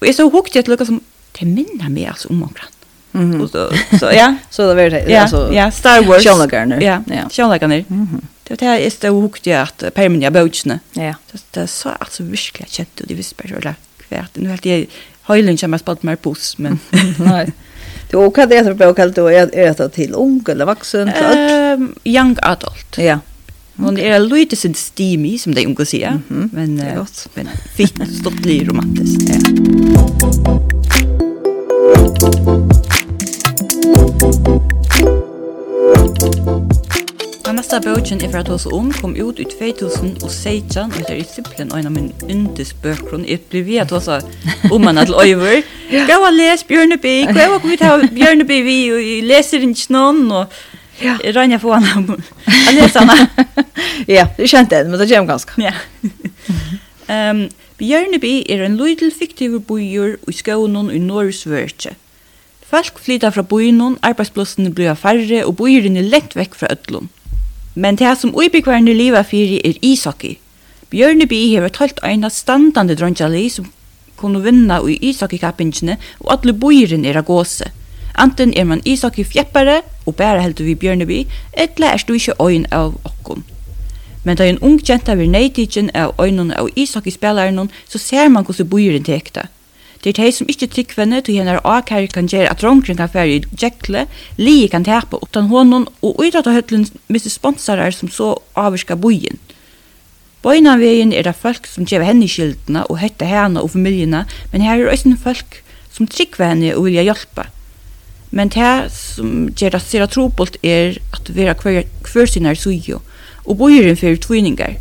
Og 0.00 0.06
jeg 0.06 0.14
så 0.14 0.28
hooked 0.28 0.56
at 0.56 0.68
liksom 0.68 1.02
det 1.40 1.48
minner 1.48 1.88
meg 1.88 2.06
altså 2.08 2.28
om 2.28 2.42
akkurat. 2.42 2.72
Mm 3.12 3.32
-hmm. 3.32 3.48
så, 3.48 3.98
så 3.98 4.10
ja, 4.10 4.36
så 4.50 4.62
det 4.68 4.76
var 4.76 4.90
det. 4.90 5.04
Ja, 5.08 5.20
alltså, 5.20 5.52
ja, 5.52 5.70
Star 5.70 6.08
Wars. 6.08 6.22
Sean 6.22 6.70
Ja, 6.82 7.02
Ja, 7.08 7.28
Sean 7.30 7.84
Mm 7.88 8.08
-hmm 8.12 8.20
det 8.48 8.56
var 8.56 8.62
det 8.62 8.82
jeg 8.82 8.92
stod 8.94 9.12
og 9.12 9.22
hukte 9.26 9.52
at 9.60 9.82
permen 9.92 10.22
jeg 10.24 10.32
bøtjene. 10.32 10.80
Ja. 10.96 11.14
Det, 11.32 11.42
det 11.54 11.68
så 11.68 11.92
altså 12.00 12.24
virkelig 12.24 12.70
kjent, 12.72 13.02
og 13.02 13.10
de 13.10 13.16
visste 13.18 13.36
bare 13.36 13.60
eller 13.60 13.74
kvært. 14.06 14.40
Nå 14.40 14.54
helt 14.54 14.68
jeg, 14.68 14.86
høylen 15.28 15.60
kommer 15.60 15.82
spalt 15.82 16.06
mer 16.08 16.16
pos, 16.16 16.54
men... 16.58 16.80
Nei. 17.30 17.48
Du, 18.08 18.16
og 18.22 18.32
hva 18.32 18.46
er 18.46 18.48
det 18.48 18.62
for 18.64 18.78
bøk, 18.80 19.00
du 19.12 19.26
er 19.28 19.50
det 19.52 19.86
til 19.92 20.14
ung 20.16 20.38
eller 20.48 20.64
vaksen? 20.64 21.10
Um, 21.12 21.90
young 22.08 22.38
adult. 22.40 22.96
Ja. 22.96 23.18
Hon 23.76 23.98
är 23.98 24.18
lite 24.18 24.56
sin 24.56 24.74
steamy 24.74 25.38
som 25.38 25.54
det 25.54 25.66
unga 25.66 25.84
säger, 25.84 26.20
men 26.28 26.74
men 27.34 27.48
fint 27.76 27.94
stått 27.94 28.14
stort 28.14 28.68
romantiskt. 28.68 29.28
Ja. 29.28 31.07
mesta 37.58 37.80
bøkjen 37.82 38.20
jeg 38.22 38.30
får 38.30 38.44
ta 38.46 38.54
oss 38.54 38.66
om 38.70 38.90
kom 38.94 39.16
ut 39.18 39.40
i 39.42 39.44
2016, 39.50 40.92
og 40.92 40.98
det 40.98 41.10
er 41.10 41.18
i 41.18 41.24
simpelthen 41.26 41.72
en 41.74 41.88
av 41.88 41.94
min 41.94 42.10
yndes 42.30 42.70
bøkron. 42.84 43.24
Jeg 43.26 43.40
blir 43.50 43.64
vi 43.66 43.80
at 43.82 43.90
også 43.94 44.20
om 44.70 44.84
man 44.86 45.00
er 45.00 45.08
til 45.08 45.18
øyver. 45.18 45.64
Gå 46.10 46.18
og 46.22 46.36
les 46.36 46.62
Bjørneby, 46.68 47.14
gå 47.34 47.46
og 47.56 47.64
kom 47.64 47.72
ut 47.72 47.82
av 47.82 48.04
Bjørneby, 48.14 48.60
vi 48.62 48.76
leser 49.26 49.64
ikke 49.66 49.96
noen, 49.96 50.30
og 50.30 50.54
jeg 51.02 51.34
regner 51.34 51.58
på 51.62 51.74
henne. 51.74 52.20
Jeg 52.46 52.76
leser 52.78 53.08
henne. 53.08 53.46
ja, 54.18 54.28
du 54.38 54.44
kjente 54.46 54.78
den, 54.78 54.92
men 54.92 55.02
det 55.02 55.10
kommer 55.10 55.34
ganske. 55.34 55.58
Ja. 55.58 55.74
um, 57.32 57.48
Bjørneby 57.82 58.34
er 58.54 58.66
en 58.68 58.78
lydel 58.78 59.10
fiktiv 59.14 59.58
bøyer 59.66 60.14
i 60.30 60.36
skånen 60.36 60.92
i 60.94 61.02
Norgesvørtje. 61.02 61.96
Folk 62.68 63.02
flyter 63.02 63.34
fra 63.34 63.42
bøyen, 63.42 63.98
arbeidsplassene 64.04 64.70
blir 64.70 64.94
færre, 64.94 65.46
og 65.46 65.56
bøyeren 65.58 65.98
er 65.98 66.06
lett 66.06 66.38
vekk 66.38 66.58
fra 66.58 66.74
ødlån. 66.76 67.08
Men 67.78 67.96
det 67.96 68.16
som 68.18 68.34
uibikvarne 68.34 68.92
livet 68.92 69.26
fyrir 69.30 69.60
er 69.64 69.76
ishockey. 69.86 70.34
Bjørneby 70.90 71.38
hever 71.52 71.70
talt 71.70 72.00
eina 72.02 72.30
standande 72.32 72.96
dronjali 72.98 73.44
som 73.54 73.68
kunne 74.18 74.40
vinna 74.42 74.80
i 74.82 74.96
ishockeykappingene 75.10 75.94
og 76.24 76.32
alle 76.34 76.54
boiren 76.58 77.04
er 77.06 77.20
av 77.20 77.28
gåse. 77.28 77.68
Anten 78.18 78.50
er 78.56 78.64
man 78.66 78.82
ishockey-fjeppare, 78.82 79.82
og 80.06 80.16
bæra 80.18 80.42
heldur 80.42 80.66
vi 80.66 80.74
Bjørneby, 80.74 81.20
etla 81.54 81.92
er 81.94 82.02
du 82.08 82.16
ikkje 82.16 82.34
øyn 82.42 82.66
av 82.74 82.96
okkom. 83.04 83.44
Men 84.24 84.36
da 84.36 84.48
en 84.48 84.58
ung 84.58 84.80
jenta 84.82 85.14
vir 85.14 85.30
neitikken 85.30 85.92
av 85.94 86.18
øynene 86.18 86.58
av 86.58 86.72
ishockeyspelaren, 86.74 87.70
så 87.86 87.98
ser 87.98 88.28
man 88.28 88.44
hvordan 88.44 88.68
boiren 88.68 89.06
tekta. 89.06 89.46
Det 90.04 90.12
er 90.12 90.24
de 90.24 90.32
som 90.32 90.46
ikke 90.50 90.68
tryggvende 90.70 91.20
til 91.26 91.40
henne 91.40 91.58
avkær 91.66 92.06
kan 92.14 92.28
gjøre 92.30 92.52
at 92.52 92.62
rongren 92.62 92.98
kan 93.00 93.10
fære 93.10 93.34
i 93.34 93.40
djekle, 93.50 94.06
li 94.38 94.68
kan 94.70 94.86
tepe 94.86 95.18
utan 95.18 95.50
hånden, 95.50 95.88
og 96.02 96.20
uidrat 96.22 96.46
av 96.46 96.54
høtlen 96.54 96.86
miste 97.10 97.32
sponsorer 97.32 97.94
som 97.94 98.10
så 98.12 98.36
avvirka 98.54 98.94
bojen. 98.94 99.40
Bøynavegin 100.42 101.10
er 101.12 101.26
det 101.26 101.34
folk 101.34 101.66
som 101.66 101.86
gjør 101.88 102.06
henne 102.06 102.28
i 102.28 102.30
skyldene 102.30 102.84
og 102.86 103.00
høtte 103.02 103.26
henne 103.26 103.62
og 103.62 103.72
familiene, 103.74 104.22
men 104.52 104.62
her 104.62 104.78
er 104.78 104.92
også 104.92 105.16
folk 105.18 105.62
som 105.90 106.06
tryggver 106.06 106.52
henne 106.52 106.76
og 106.76 106.86
vilja 106.86 107.08
hjelpe. 107.08 107.48
Men 108.30 108.52
det 108.54 108.92
som 108.94 109.48
gjør 109.50 109.74
det 109.74 109.82
sira 109.82 110.06
trobult 110.06 110.60
er 110.62 111.00
at 111.16 111.30
vi 111.34 111.48
er 111.48 111.58
hver, 111.58 111.88
hver 112.06 112.30
sin 112.30 112.46
er 112.46 112.54
sujo, 112.54 113.00
og 113.48 113.58
bøyren 113.58 113.98
for 113.98 114.14
tviningar. 114.28 114.76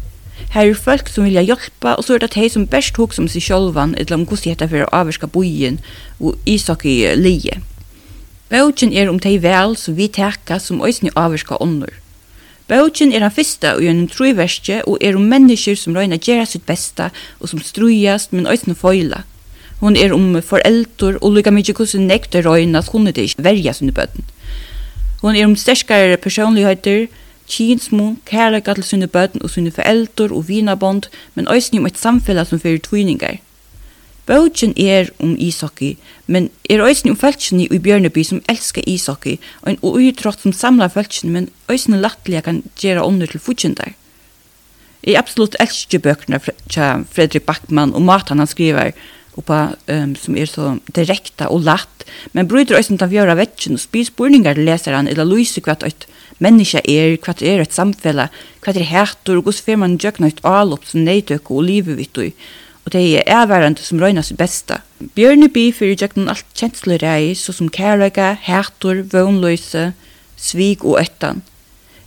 Her 0.56 0.70
er 0.70 0.80
folk 0.80 1.10
som 1.12 1.26
vilja 1.28 1.44
hjelpa, 1.44 1.98
og 1.98 2.06
så 2.08 2.16
er 2.16 2.24
det 2.24 2.34
de 2.36 2.50
som 2.50 2.68
best 2.68 2.96
tok 2.96 3.14
som 3.14 3.28
seg 3.28 3.44
sjølvan, 3.44 3.96
eller 3.98 4.16
om 4.16 4.26
hvordan 4.26 4.60
det 4.60 4.70
for 4.72 4.86
å 4.86 4.92
avvarska 4.96 5.28
bojen 5.28 5.82
og 6.20 6.38
isak 6.48 6.86
i 6.88 7.02
lije. 7.20 7.60
Bøtjen 8.50 8.94
er 8.96 9.10
om 9.12 9.20
de 9.20 9.34
vel 9.44 9.76
som 9.76 9.98
vi 9.98 10.08
teka 10.08 10.56
som 10.64 10.80
òsni 10.80 11.12
avvarska 11.20 11.60
ånder. 11.60 11.92
Bøtjen 12.68 13.12
er 13.12 13.24
den 13.24 13.32
fyrsta 13.32 13.74
og 13.76 13.84
gjennom 13.84 14.08
trøyverstje 14.12 14.82
og 14.88 15.04
er 15.04 15.16
om 15.20 15.28
mennesker 15.28 15.76
som 15.76 15.96
røyna 15.96 16.20
gjerra 16.20 16.48
sitt 16.48 16.66
besta 16.68 17.10
og 17.42 17.52
som 17.52 17.60
strujast, 17.64 18.32
men 18.32 18.48
òsni 18.48 18.76
føyla. 18.76 19.26
Hon 19.80 19.96
er 20.00 20.16
om 20.16 20.32
foreldur 20.42 21.20
og 21.22 21.36
lukka 21.36 21.52
mykje 21.54 21.76
hvordan 21.78 22.08
nekter 22.10 22.48
røyna 22.48 22.80
at 22.80 22.90
hun 22.92 23.12
er 23.12 23.20
verja 23.38 23.76
sinne 23.76 23.94
bøtten. 23.96 24.24
Hon 25.22 25.36
er 25.36 25.46
om 25.46 25.56
sterskare 25.60 26.18
personligheter, 26.18 27.08
kinsmo, 27.48 28.16
kærleika 28.26 28.74
til 28.74 28.84
sine 28.84 29.08
bøten 29.08 29.42
og 29.44 29.50
sine 29.50 29.72
foreldre 29.72 30.30
og 30.32 30.48
vinabond, 30.48 31.10
men 31.36 31.48
òsni 31.48 31.80
om 31.80 31.86
et 31.90 31.98
samfella 31.98 32.46
som 32.46 32.60
fyrir 32.60 32.82
tviningar. 32.84 33.40
Bøtjen 34.28 34.74
er 34.76 35.08
om 35.24 35.38
ishockey, 35.40 35.96
men 36.28 36.50
er 36.70 36.84
òsni 36.84 37.14
om 37.14 37.20
fæltsjeni 37.20 37.70
i 37.72 37.80
Bjørneby 37.80 38.26
som 38.28 38.42
elskar 38.52 38.84
ishockey, 38.88 39.38
og 39.62 39.72
en 39.72 39.80
uitrott 39.82 40.44
som 40.44 40.54
samlar 40.54 40.92
fæltsjeni, 40.92 41.32
men 41.32 41.50
òsni 41.72 42.00
lattelig 42.02 42.44
kan 42.44 42.64
gjera 42.76 43.06
ånder 43.08 43.32
til 43.32 43.40
futsjendar. 43.40 43.96
Jeg 45.08 45.16
absolutt 45.16 45.56
elsker 45.64 46.04
bøkene 46.04 46.42
fra 46.44 46.88
Fredrik 47.14 47.46
Backman 47.48 47.94
og 47.96 48.04
matan 48.04 48.44
han 48.44 48.50
skriver, 48.52 48.92
oppa 49.38 49.78
um, 49.94 50.16
som 50.18 50.36
er 50.36 50.50
så 50.50 50.74
direkta 50.98 51.48
og 51.54 51.64
latt, 51.64 52.04
men 52.34 52.50
bryter 52.50 52.80
òsni 52.80 52.98
å 53.00 53.08
gjøre 53.12 53.38
vetsjen 53.40 53.78
og 53.78 53.84
spyr 53.84 54.10
spurningar 54.10 54.58
til 54.58 54.68
leseren 54.68 55.08
eller 55.08 55.30
lyser 55.30 55.64
kvart 55.64 55.86
eit 55.88 56.08
menneske 56.44 56.82
er, 56.84 57.18
hva 57.24 57.36
er 57.42 57.64
et 57.64 57.74
samfella, 57.74 58.30
hva 58.64 58.74
er 58.74 58.88
hættur, 58.92 59.40
og 59.40 59.48
hvordan 59.48 59.66
får 59.66 59.82
man 59.82 59.98
gjøkna 59.98 60.32
et 60.32 60.42
alup 60.44 60.86
som 60.86 61.06
neidøk 61.08 61.52
og 61.52 61.66
livevittu, 61.68 62.32
og 62.86 62.94
det 62.94 63.04
er 63.20 63.34
avværende 63.42 63.84
som 63.84 64.00
røyna 64.00 64.22
sitt 64.24 64.40
besta. 64.40 64.80
Bjørne 65.18 65.50
by 65.52 65.66
fyrir 65.76 65.98
gjøkna 66.00 66.32
alt 66.32 66.46
kjenslerei, 66.56 67.34
så 67.36 67.52
som 67.52 67.68
kærlega, 67.68 68.38
hættur, 68.46 69.04
vøgnløyse, 69.12 69.92
svig 70.40 70.86
og 70.86 71.02
ettan. 71.02 71.42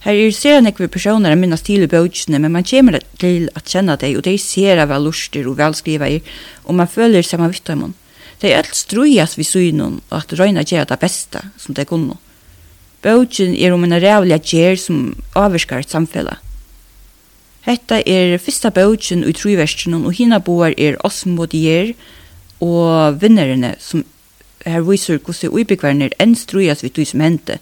Her 0.01 0.17
er 0.17 0.31
ser 0.33 0.63
nekve 0.65 0.89
personer 0.89 1.37
minna 1.37 1.59
stil 1.61 1.85
i 1.85 1.91
bøtjene, 1.91 2.39
men 2.41 2.55
man 2.55 2.65
kommer 2.65 2.97
til 3.21 3.51
at 3.53 3.69
kjenna 3.69 3.99
deg, 4.01 4.17
og 4.17 4.25
de 4.25 4.39
ser 4.41 4.81
av 4.81 4.95
lustir 5.05 5.45
og 5.51 5.59
velskriver, 5.59 6.23
og 6.65 6.79
man 6.79 6.89
føler 6.89 7.27
seg 7.27 7.43
man 7.43 7.53
vitt 7.53 7.69
av 7.69 7.77
mun. 7.83 7.93
De 8.41 8.49
er 8.49 8.63
alt 8.63 8.73
strujas 8.73 9.37
vi 9.37 9.45
synen, 9.45 10.01
og 10.09 10.17
at 10.23 10.33
røyna 10.41 10.65
gjør 10.65 10.89
det 10.89 11.01
beste 11.03 11.45
som 11.61 11.77
de 11.77 11.85
kunne. 11.85 12.17
Bøtjen 13.01 13.55
er 13.57 13.73
om 13.73 13.85
en 13.87 13.97
rævlig 13.97 14.41
gjer 14.45 14.77
som 14.77 15.15
avvirskar 15.39 15.85
et 15.85 15.93
samfella. 15.93 16.37
Hetta 17.65 18.01
er 18.09 18.39
fyrsta 18.41 18.71
bøtjen 18.73 19.25
i 19.25 19.33
truverskjene, 19.37 20.01
og 20.05 20.17
hina 20.17 20.41
boar 20.41 20.75
er 20.77 20.99
Osmodier 21.05 21.95
og 22.61 23.21
vinnerne 23.21 23.75
som 23.81 24.05
her 24.67 24.85
viser 24.85 25.21
hvordan 25.21 25.55
uibyggverne 25.57 26.09
er 26.09 26.17
enn 26.21 26.35
strujas 26.37 26.85
vidt 26.85 26.99
du 26.99 27.05
som 27.09 27.25
hente. 27.25 27.59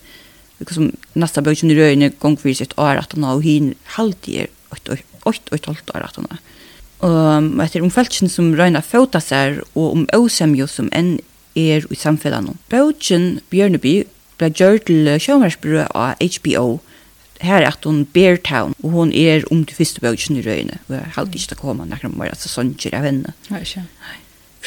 Som 0.67 0.91
nasta 1.15 1.43
bøtjen 1.45 1.71
i 1.71 1.79
røyne 1.79 2.11
gong 2.19 2.39
fyrir 2.41 2.59
sitt 2.59 2.75
år 2.79 2.99
at 2.99 3.15
han 3.15 3.27
og 3.27 3.45
hin 3.47 3.75
halvdi 3.95 4.41
er 4.43 4.53
8 4.75 4.99
og 5.55 5.61
12 5.63 5.95
år 5.95 6.07
at 6.07 6.19
han 6.19 6.31
Og 6.99 7.61
etter 7.63 7.85
om 7.85 7.93
feltjen 7.95 8.31
som 8.31 8.51
røyna 8.59 8.83
fauta 8.83 9.21
seg 9.23 9.61
og 9.75 9.93
om 9.93 10.07
ausemjo 10.15 10.67
som 10.67 10.91
enn 10.91 11.21
er 11.55 11.87
i 11.87 11.99
samfellan. 11.99 12.57
Bøtjen 12.71 13.39
Bjørneby 13.51 14.03
ble 14.39 14.53
gjort 14.55 14.87
til 14.89 15.11
sjøversbrød 15.23 15.91
av 15.95 16.23
HBO. 16.39 16.79
Her 17.41 17.63
er 17.63 17.71
at 17.71 17.85
hun 17.87 18.05
Beartown, 18.15 18.75
og 18.83 18.95
hun 18.95 19.13
er 19.15 19.45
om 19.53 19.63
til 19.67 19.79
første 19.79 20.03
bøkken 20.03 20.41
i 20.41 20.47
røyene. 20.47 20.81
Og 20.89 20.97
jeg 20.97 21.13
halte 21.17 21.39
ikke 21.39 21.53
til 21.53 21.59
å 21.59 21.61
komme 21.61 21.87
nærmere 21.87 22.11
om 22.11 22.25
at 22.27 22.43
sånn 22.43 22.75
av 22.93 23.07
henne. 23.07 23.35
Nei, 23.51 23.63
ikke. 23.63 23.85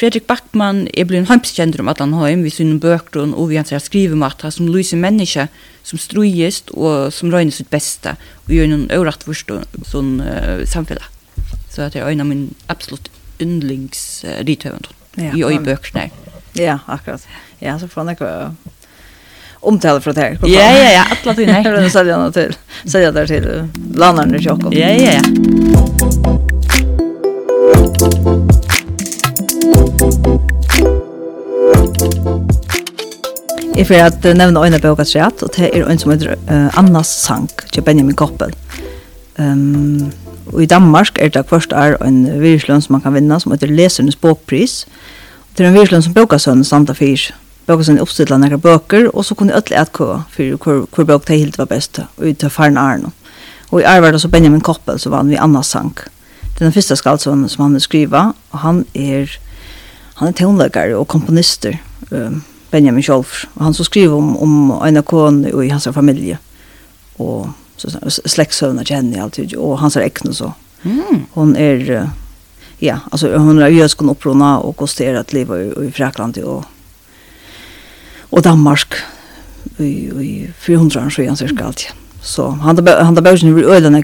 Fredrik 0.02 0.24
Backman 0.26 0.86
er 0.96 1.04
blevet 1.06 1.28
heimskjent 1.28 1.76
om 1.78 1.90
Atlanheim 1.92 2.40
ved 2.42 2.54
sin 2.56 2.78
bøkgrunn 2.80 3.34
og 3.36 3.50
vi 3.52 3.58
har 3.60 3.68
skrivet 3.84 4.16
om 4.16 4.24
at 4.26 4.40
han 4.42 4.54
som 4.54 4.70
lyser 4.72 4.98
mennesker 4.98 5.50
som 5.86 6.00
strøyest 6.00 6.72
og 6.72 7.12
som 7.12 7.30
røyner 7.30 7.52
sitt 7.54 7.70
beste 7.70 8.16
og 8.46 8.54
gjør 8.56 8.70
noen 8.72 8.88
øvrigt 8.96 9.26
forst 9.28 9.52
og 9.52 9.86
sånn 9.86 10.16
uh, 10.24 10.64
samfunnet. 10.66 11.06
Så 11.70 11.86
det 11.92 12.00
er 12.00 12.08
en 12.08 12.24
av 12.24 12.30
min 12.30 12.48
absolutt 12.72 13.12
yndlingsritøvende 13.42 14.90
uh, 14.90 15.22
ja, 15.22 15.32
i 15.36 15.44
øyebøkene. 15.52 16.08
Ja, 16.58 16.80
akkurat. 16.90 17.28
Ja, 17.60 17.76
så 17.78 17.86
får 17.86 18.02
han 18.02 18.14
ikke 18.16 18.32
omtale 19.62 20.00
fra 20.00 20.12
det 20.12 20.38
Ja, 20.42 20.72
ja, 20.72 20.92
ja, 20.92 21.04
alla 21.22 21.34
tiden 21.34 21.54
nei. 21.54 21.82
Jag 21.82 21.92
säljer 21.92 22.18
något 22.18 22.34
til? 22.34 22.56
Säljer 22.84 23.12
der 23.12 23.26
til 23.26 23.68
landerne 23.94 24.36
i 24.36 24.42
Tjockholm. 24.42 24.72
Ja, 24.72 24.88
ja, 24.88 25.12
ja. 25.12 25.22
Jeg 33.76 33.86
får 33.86 33.94
at 33.94 34.36
nevne 34.36 34.60
øyne 34.60 34.78
på 34.78 34.90
åkets 34.92 35.16
og 35.16 35.50
det 35.56 35.70
er 35.72 35.88
en 35.88 35.98
som 35.98 36.10
heter 36.10 36.34
uh, 36.50 36.78
Annas 36.78 37.06
sang, 37.06 37.48
til 37.72 37.82
Benjamin 37.82 38.14
Koppel. 38.14 38.54
Um, 39.38 40.12
og 40.52 40.62
i 40.62 40.66
Danmark 40.66 41.18
er 41.18 41.28
det 41.28 41.46
først 41.48 41.72
er 41.72 41.96
en 42.04 42.40
virslønn 42.40 42.82
som 42.82 42.92
man 42.92 43.00
kan 43.00 43.14
vinna, 43.14 43.38
som 43.38 43.52
heter 43.52 43.66
Lesernes 43.66 44.16
bokpris. 44.16 44.86
Det 45.56 45.64
er 45.64 45.70
en 45.70 45.78
virslønn 45.78 46.02
som 46.02 46.14
bokasønnen 46.14 46.64
Santa 46.64 46.92
Fyrs, 46.92 47.32
bøker 47.66 47.86
som 47.86 47.98
oppstiller 48.02 48.40
noen 48.40 48.60
bøker, 48.60 49.08
og 49.12 49.24
så 49.24 49.36
kunne 49.38 49.54
alle 49.54 49.82
etkøve 49.82 50.22
for 50.32 50.56
hvor, 50.64 50.86
hvor 50.90 51.08
bøk 51.08 51.26
det 51.28 51.38
helt 51.38 51.58
var 51.58 51.70
best, 51.70 52.00
og 52.16 52.26
ut 52.26 52.38
til 52.38 52.50
faren 52.50 52.80
Arno. 52.80 53.12
Og 53.70 53.80
i 53.80 53.86
Arvard 53.88 54.18
så 54.20 54.28
Benjamin 54.28 54.60
Koppel, 54.60 54.98
så 55.00 55.10
var 55.10 55.22
han 55.22 55.30
vi 55.32 55.40
Anna 55.40 55.62
Sank. 55.62 56.04
Den 56.58 56.72
første 56.72 56.96
skaldsånden 56.96 57.48
som 57.48 57.64
han 57.64 57.80
skriva, 57.80 58.32
og 58.52 58.58
han 58.58 58.84
er, 58.94 59.30
han 60.18 60.28
er 60.28 60.36
tonleggere 60.36 60.98
og 60.98 61.08
komponister, 61.08 61.78
um, 62.10 62.42
Benjamin 62.70 63.04
Kjolf. 63.04 63.46
Og 63.54 63.64
han 63.64 63.74
så 63.74 63.86
skriver 63.88 64.16
om, 64.16 64.36
om 64.36 64.74
en 64.76 65.00
av 65.00 65.14
og 65.14 65.64
i 65.64 65.70
hans 65.72 65.88
familie, 65.94 66.38
og 67.18 67.52
slektsøvner 67.78 68.84
til 68.84 68.96
henne 68.96 69.22
alltid, 69.22 69.56
og 69.56 69.78
hans 69.80 69.96
er 69.96 70.06
ekne 70.06 70.34
så. 70.36 70.52
Mm. 70.82 71.24
Hon 71.34 71.56
er, 71.56 72.10
ja, 72.82 72.98
altså 73.10 73.32
hon 73.38 73.58
er 73.62 73.72
jøsk 73.72 74.02
opprona 74.02 74.58
og 74.60 74.76
kosterer 74.76 75.20
at 75.20 75.32
i, 75.32 75.42
i 75.42 75.90
Frakland 75.94 76.38
og 76.44 76.64
og 78.32 78.44
Danmark 78.44 78.96
i, 79.78 80.08
i 80.08 80.32
400 80.58 81.06
år 81.06 81.10
siden 81.14 81.36
cirka 81.36 81.68
alt. 81.68 81.86
Så 82.22 82.50
han 82.62 82.78
han 82.86 83.14
bøkken 83.14 83.48
i 83.48 83.62
øyne 83.62 83.76
ölen 83.76 83.96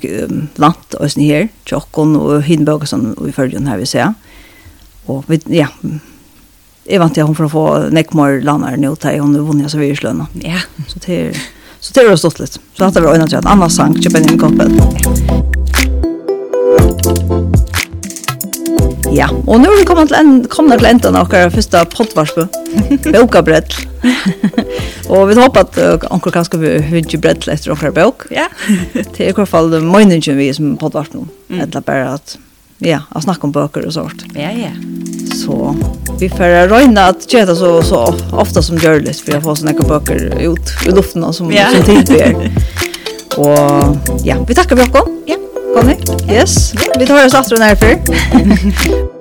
og 0.99 1.11
sånn 1.11 1.23
her, 1.23 1.49
tjokken 1.65 2.17
og 2.17 2.43
och 2.43 2.65
bøkken 2.65 2.87
som 2.87 3.15
vi 3.21 3.33
følger 3.33 3.69
her 3.69 3.79
vi 3.79 3.87
ser. 3.87 4.15
Og 5.07 5.25
vi 5.29 5.41
ja 5.49 5.69
jeg 6.89 7.01
vant 7.01 7.15
til 7.15 7.27
hun 7.29 7.37
for 7.37 7.45
å 7.45 7.53
få 7.53 7.91
Neckmar 7.93 8.41
landar 8.43 8.77
nå 8.77 8.95
til 8.97 9.21
hun 9.21 9.33
nu 9.33 9.43
vunnit 9.45 9.71
så 9.71 9.79
vi. 9.79 9.95
Ja, 10.45 10.61
så 10.89 10.99
det 11.07 11.21
er 11.21 11.39
så 11.81 11.93
det 11.95 12.09
er 12.11 12.17
stått 12.17 12.41
litt. 12.41 12.59
Så 12.75 12.85
dette 12.85 13.03
var 13.05 13.15
øyne 13.15 13.29
til 13.29 13.39
en 13.39 13.47
annen 13.47 13.71
sang, 13.71 13.95
Chipin 14.03 14.39
Coppel. 14.39 14.75
Ja. 14.75 15.58
Ja, 19.15 19.29
og 19.33 19.63
nå 19.63 19.71
er 19.73 19.79
vi 19.81 19.85
kommet 19.89 20.11
til, 20.11 20.19
en, 20.19 20.33
kommet 20.53 20.83
til 20.83 20.89
enden 20.91 21.17
av 21.17 21.31
dere 21.33 21.49
første 21.53 21.81
poddvarsbu. 21.95 22.45
Boka 23.15 23.41
brett. 23.45 23.73
og 25.13 25.31
vi 25.31 25.39
håper 25.39 25.65
at 25.65 25.79
dere 25.79 26.21
kanskje 26.35 26.61
vi 26.61 26.75
høre 26.91 27.21
brett 27.23 27.49
etter 27.49 27.73
dere 27.73 27.93
bok. 27.97 28.27
Ja. 28.35 28.49
til 29.15 29.31
i 29.31 29.33
hvert 29.33 29.49
fall 29.49 29.73
møyningen 29.81 30.37
vi 30.39 30.51
som 30.57 30.77
poddvarsbu. 30.81 31.25
Mm. 31.49 31.63
Eller 31.65 31.87
bare 31.87 32.13
at, 32.19 32.37
ja, 32.85 33.01
å 33.17 33.25
snakke 33.25 33.49
om 33.49 33.55
bøker 33.57 33.89
og 33.89 33.97
sånt. 33.97 34.27
Ja, 34.37 34.53
ja. 34.53 34.75
Så 35.33 35.73
vi 36.21 36.29
får 36.29 36.69
røyne 36.69 37.09
at 37.15 37.25
det 37.33 37.57
så, 37.57 37.79
så 37.87 38.05
ofte 38.37 38.65
som 38.65 38.77
gjør 38.77 39.01
litt, 39.07 39.23
for 39.25 39.39
jeg 39.39 39.47
får 39.47 39.63
sånne 39.63 39.89
bøker 39.89 40.25
ut 40.45 40.77
i 40.85 40.93
luften 40.93 41.25
som, 41.33 41.49
ja. 41.55 41.71
som 41.73 41.89
tilbyr. 41.89 42.45
og 43.41 44.25
ja, 44.27 44.37
vi 44.45 44.59
takker 44.59 44.85
for. 44.85 45.15
Ja. 45.31 45.41
Conny? 45.75 45.97
Yes. 46.29 46.73
Vi 46.99 47.07
tar 47.07 47.27
oss 47.27 47.35
after 47.35 47.57
den 47.57 47.65
här 47.65 47.77
för. 47.77 49.18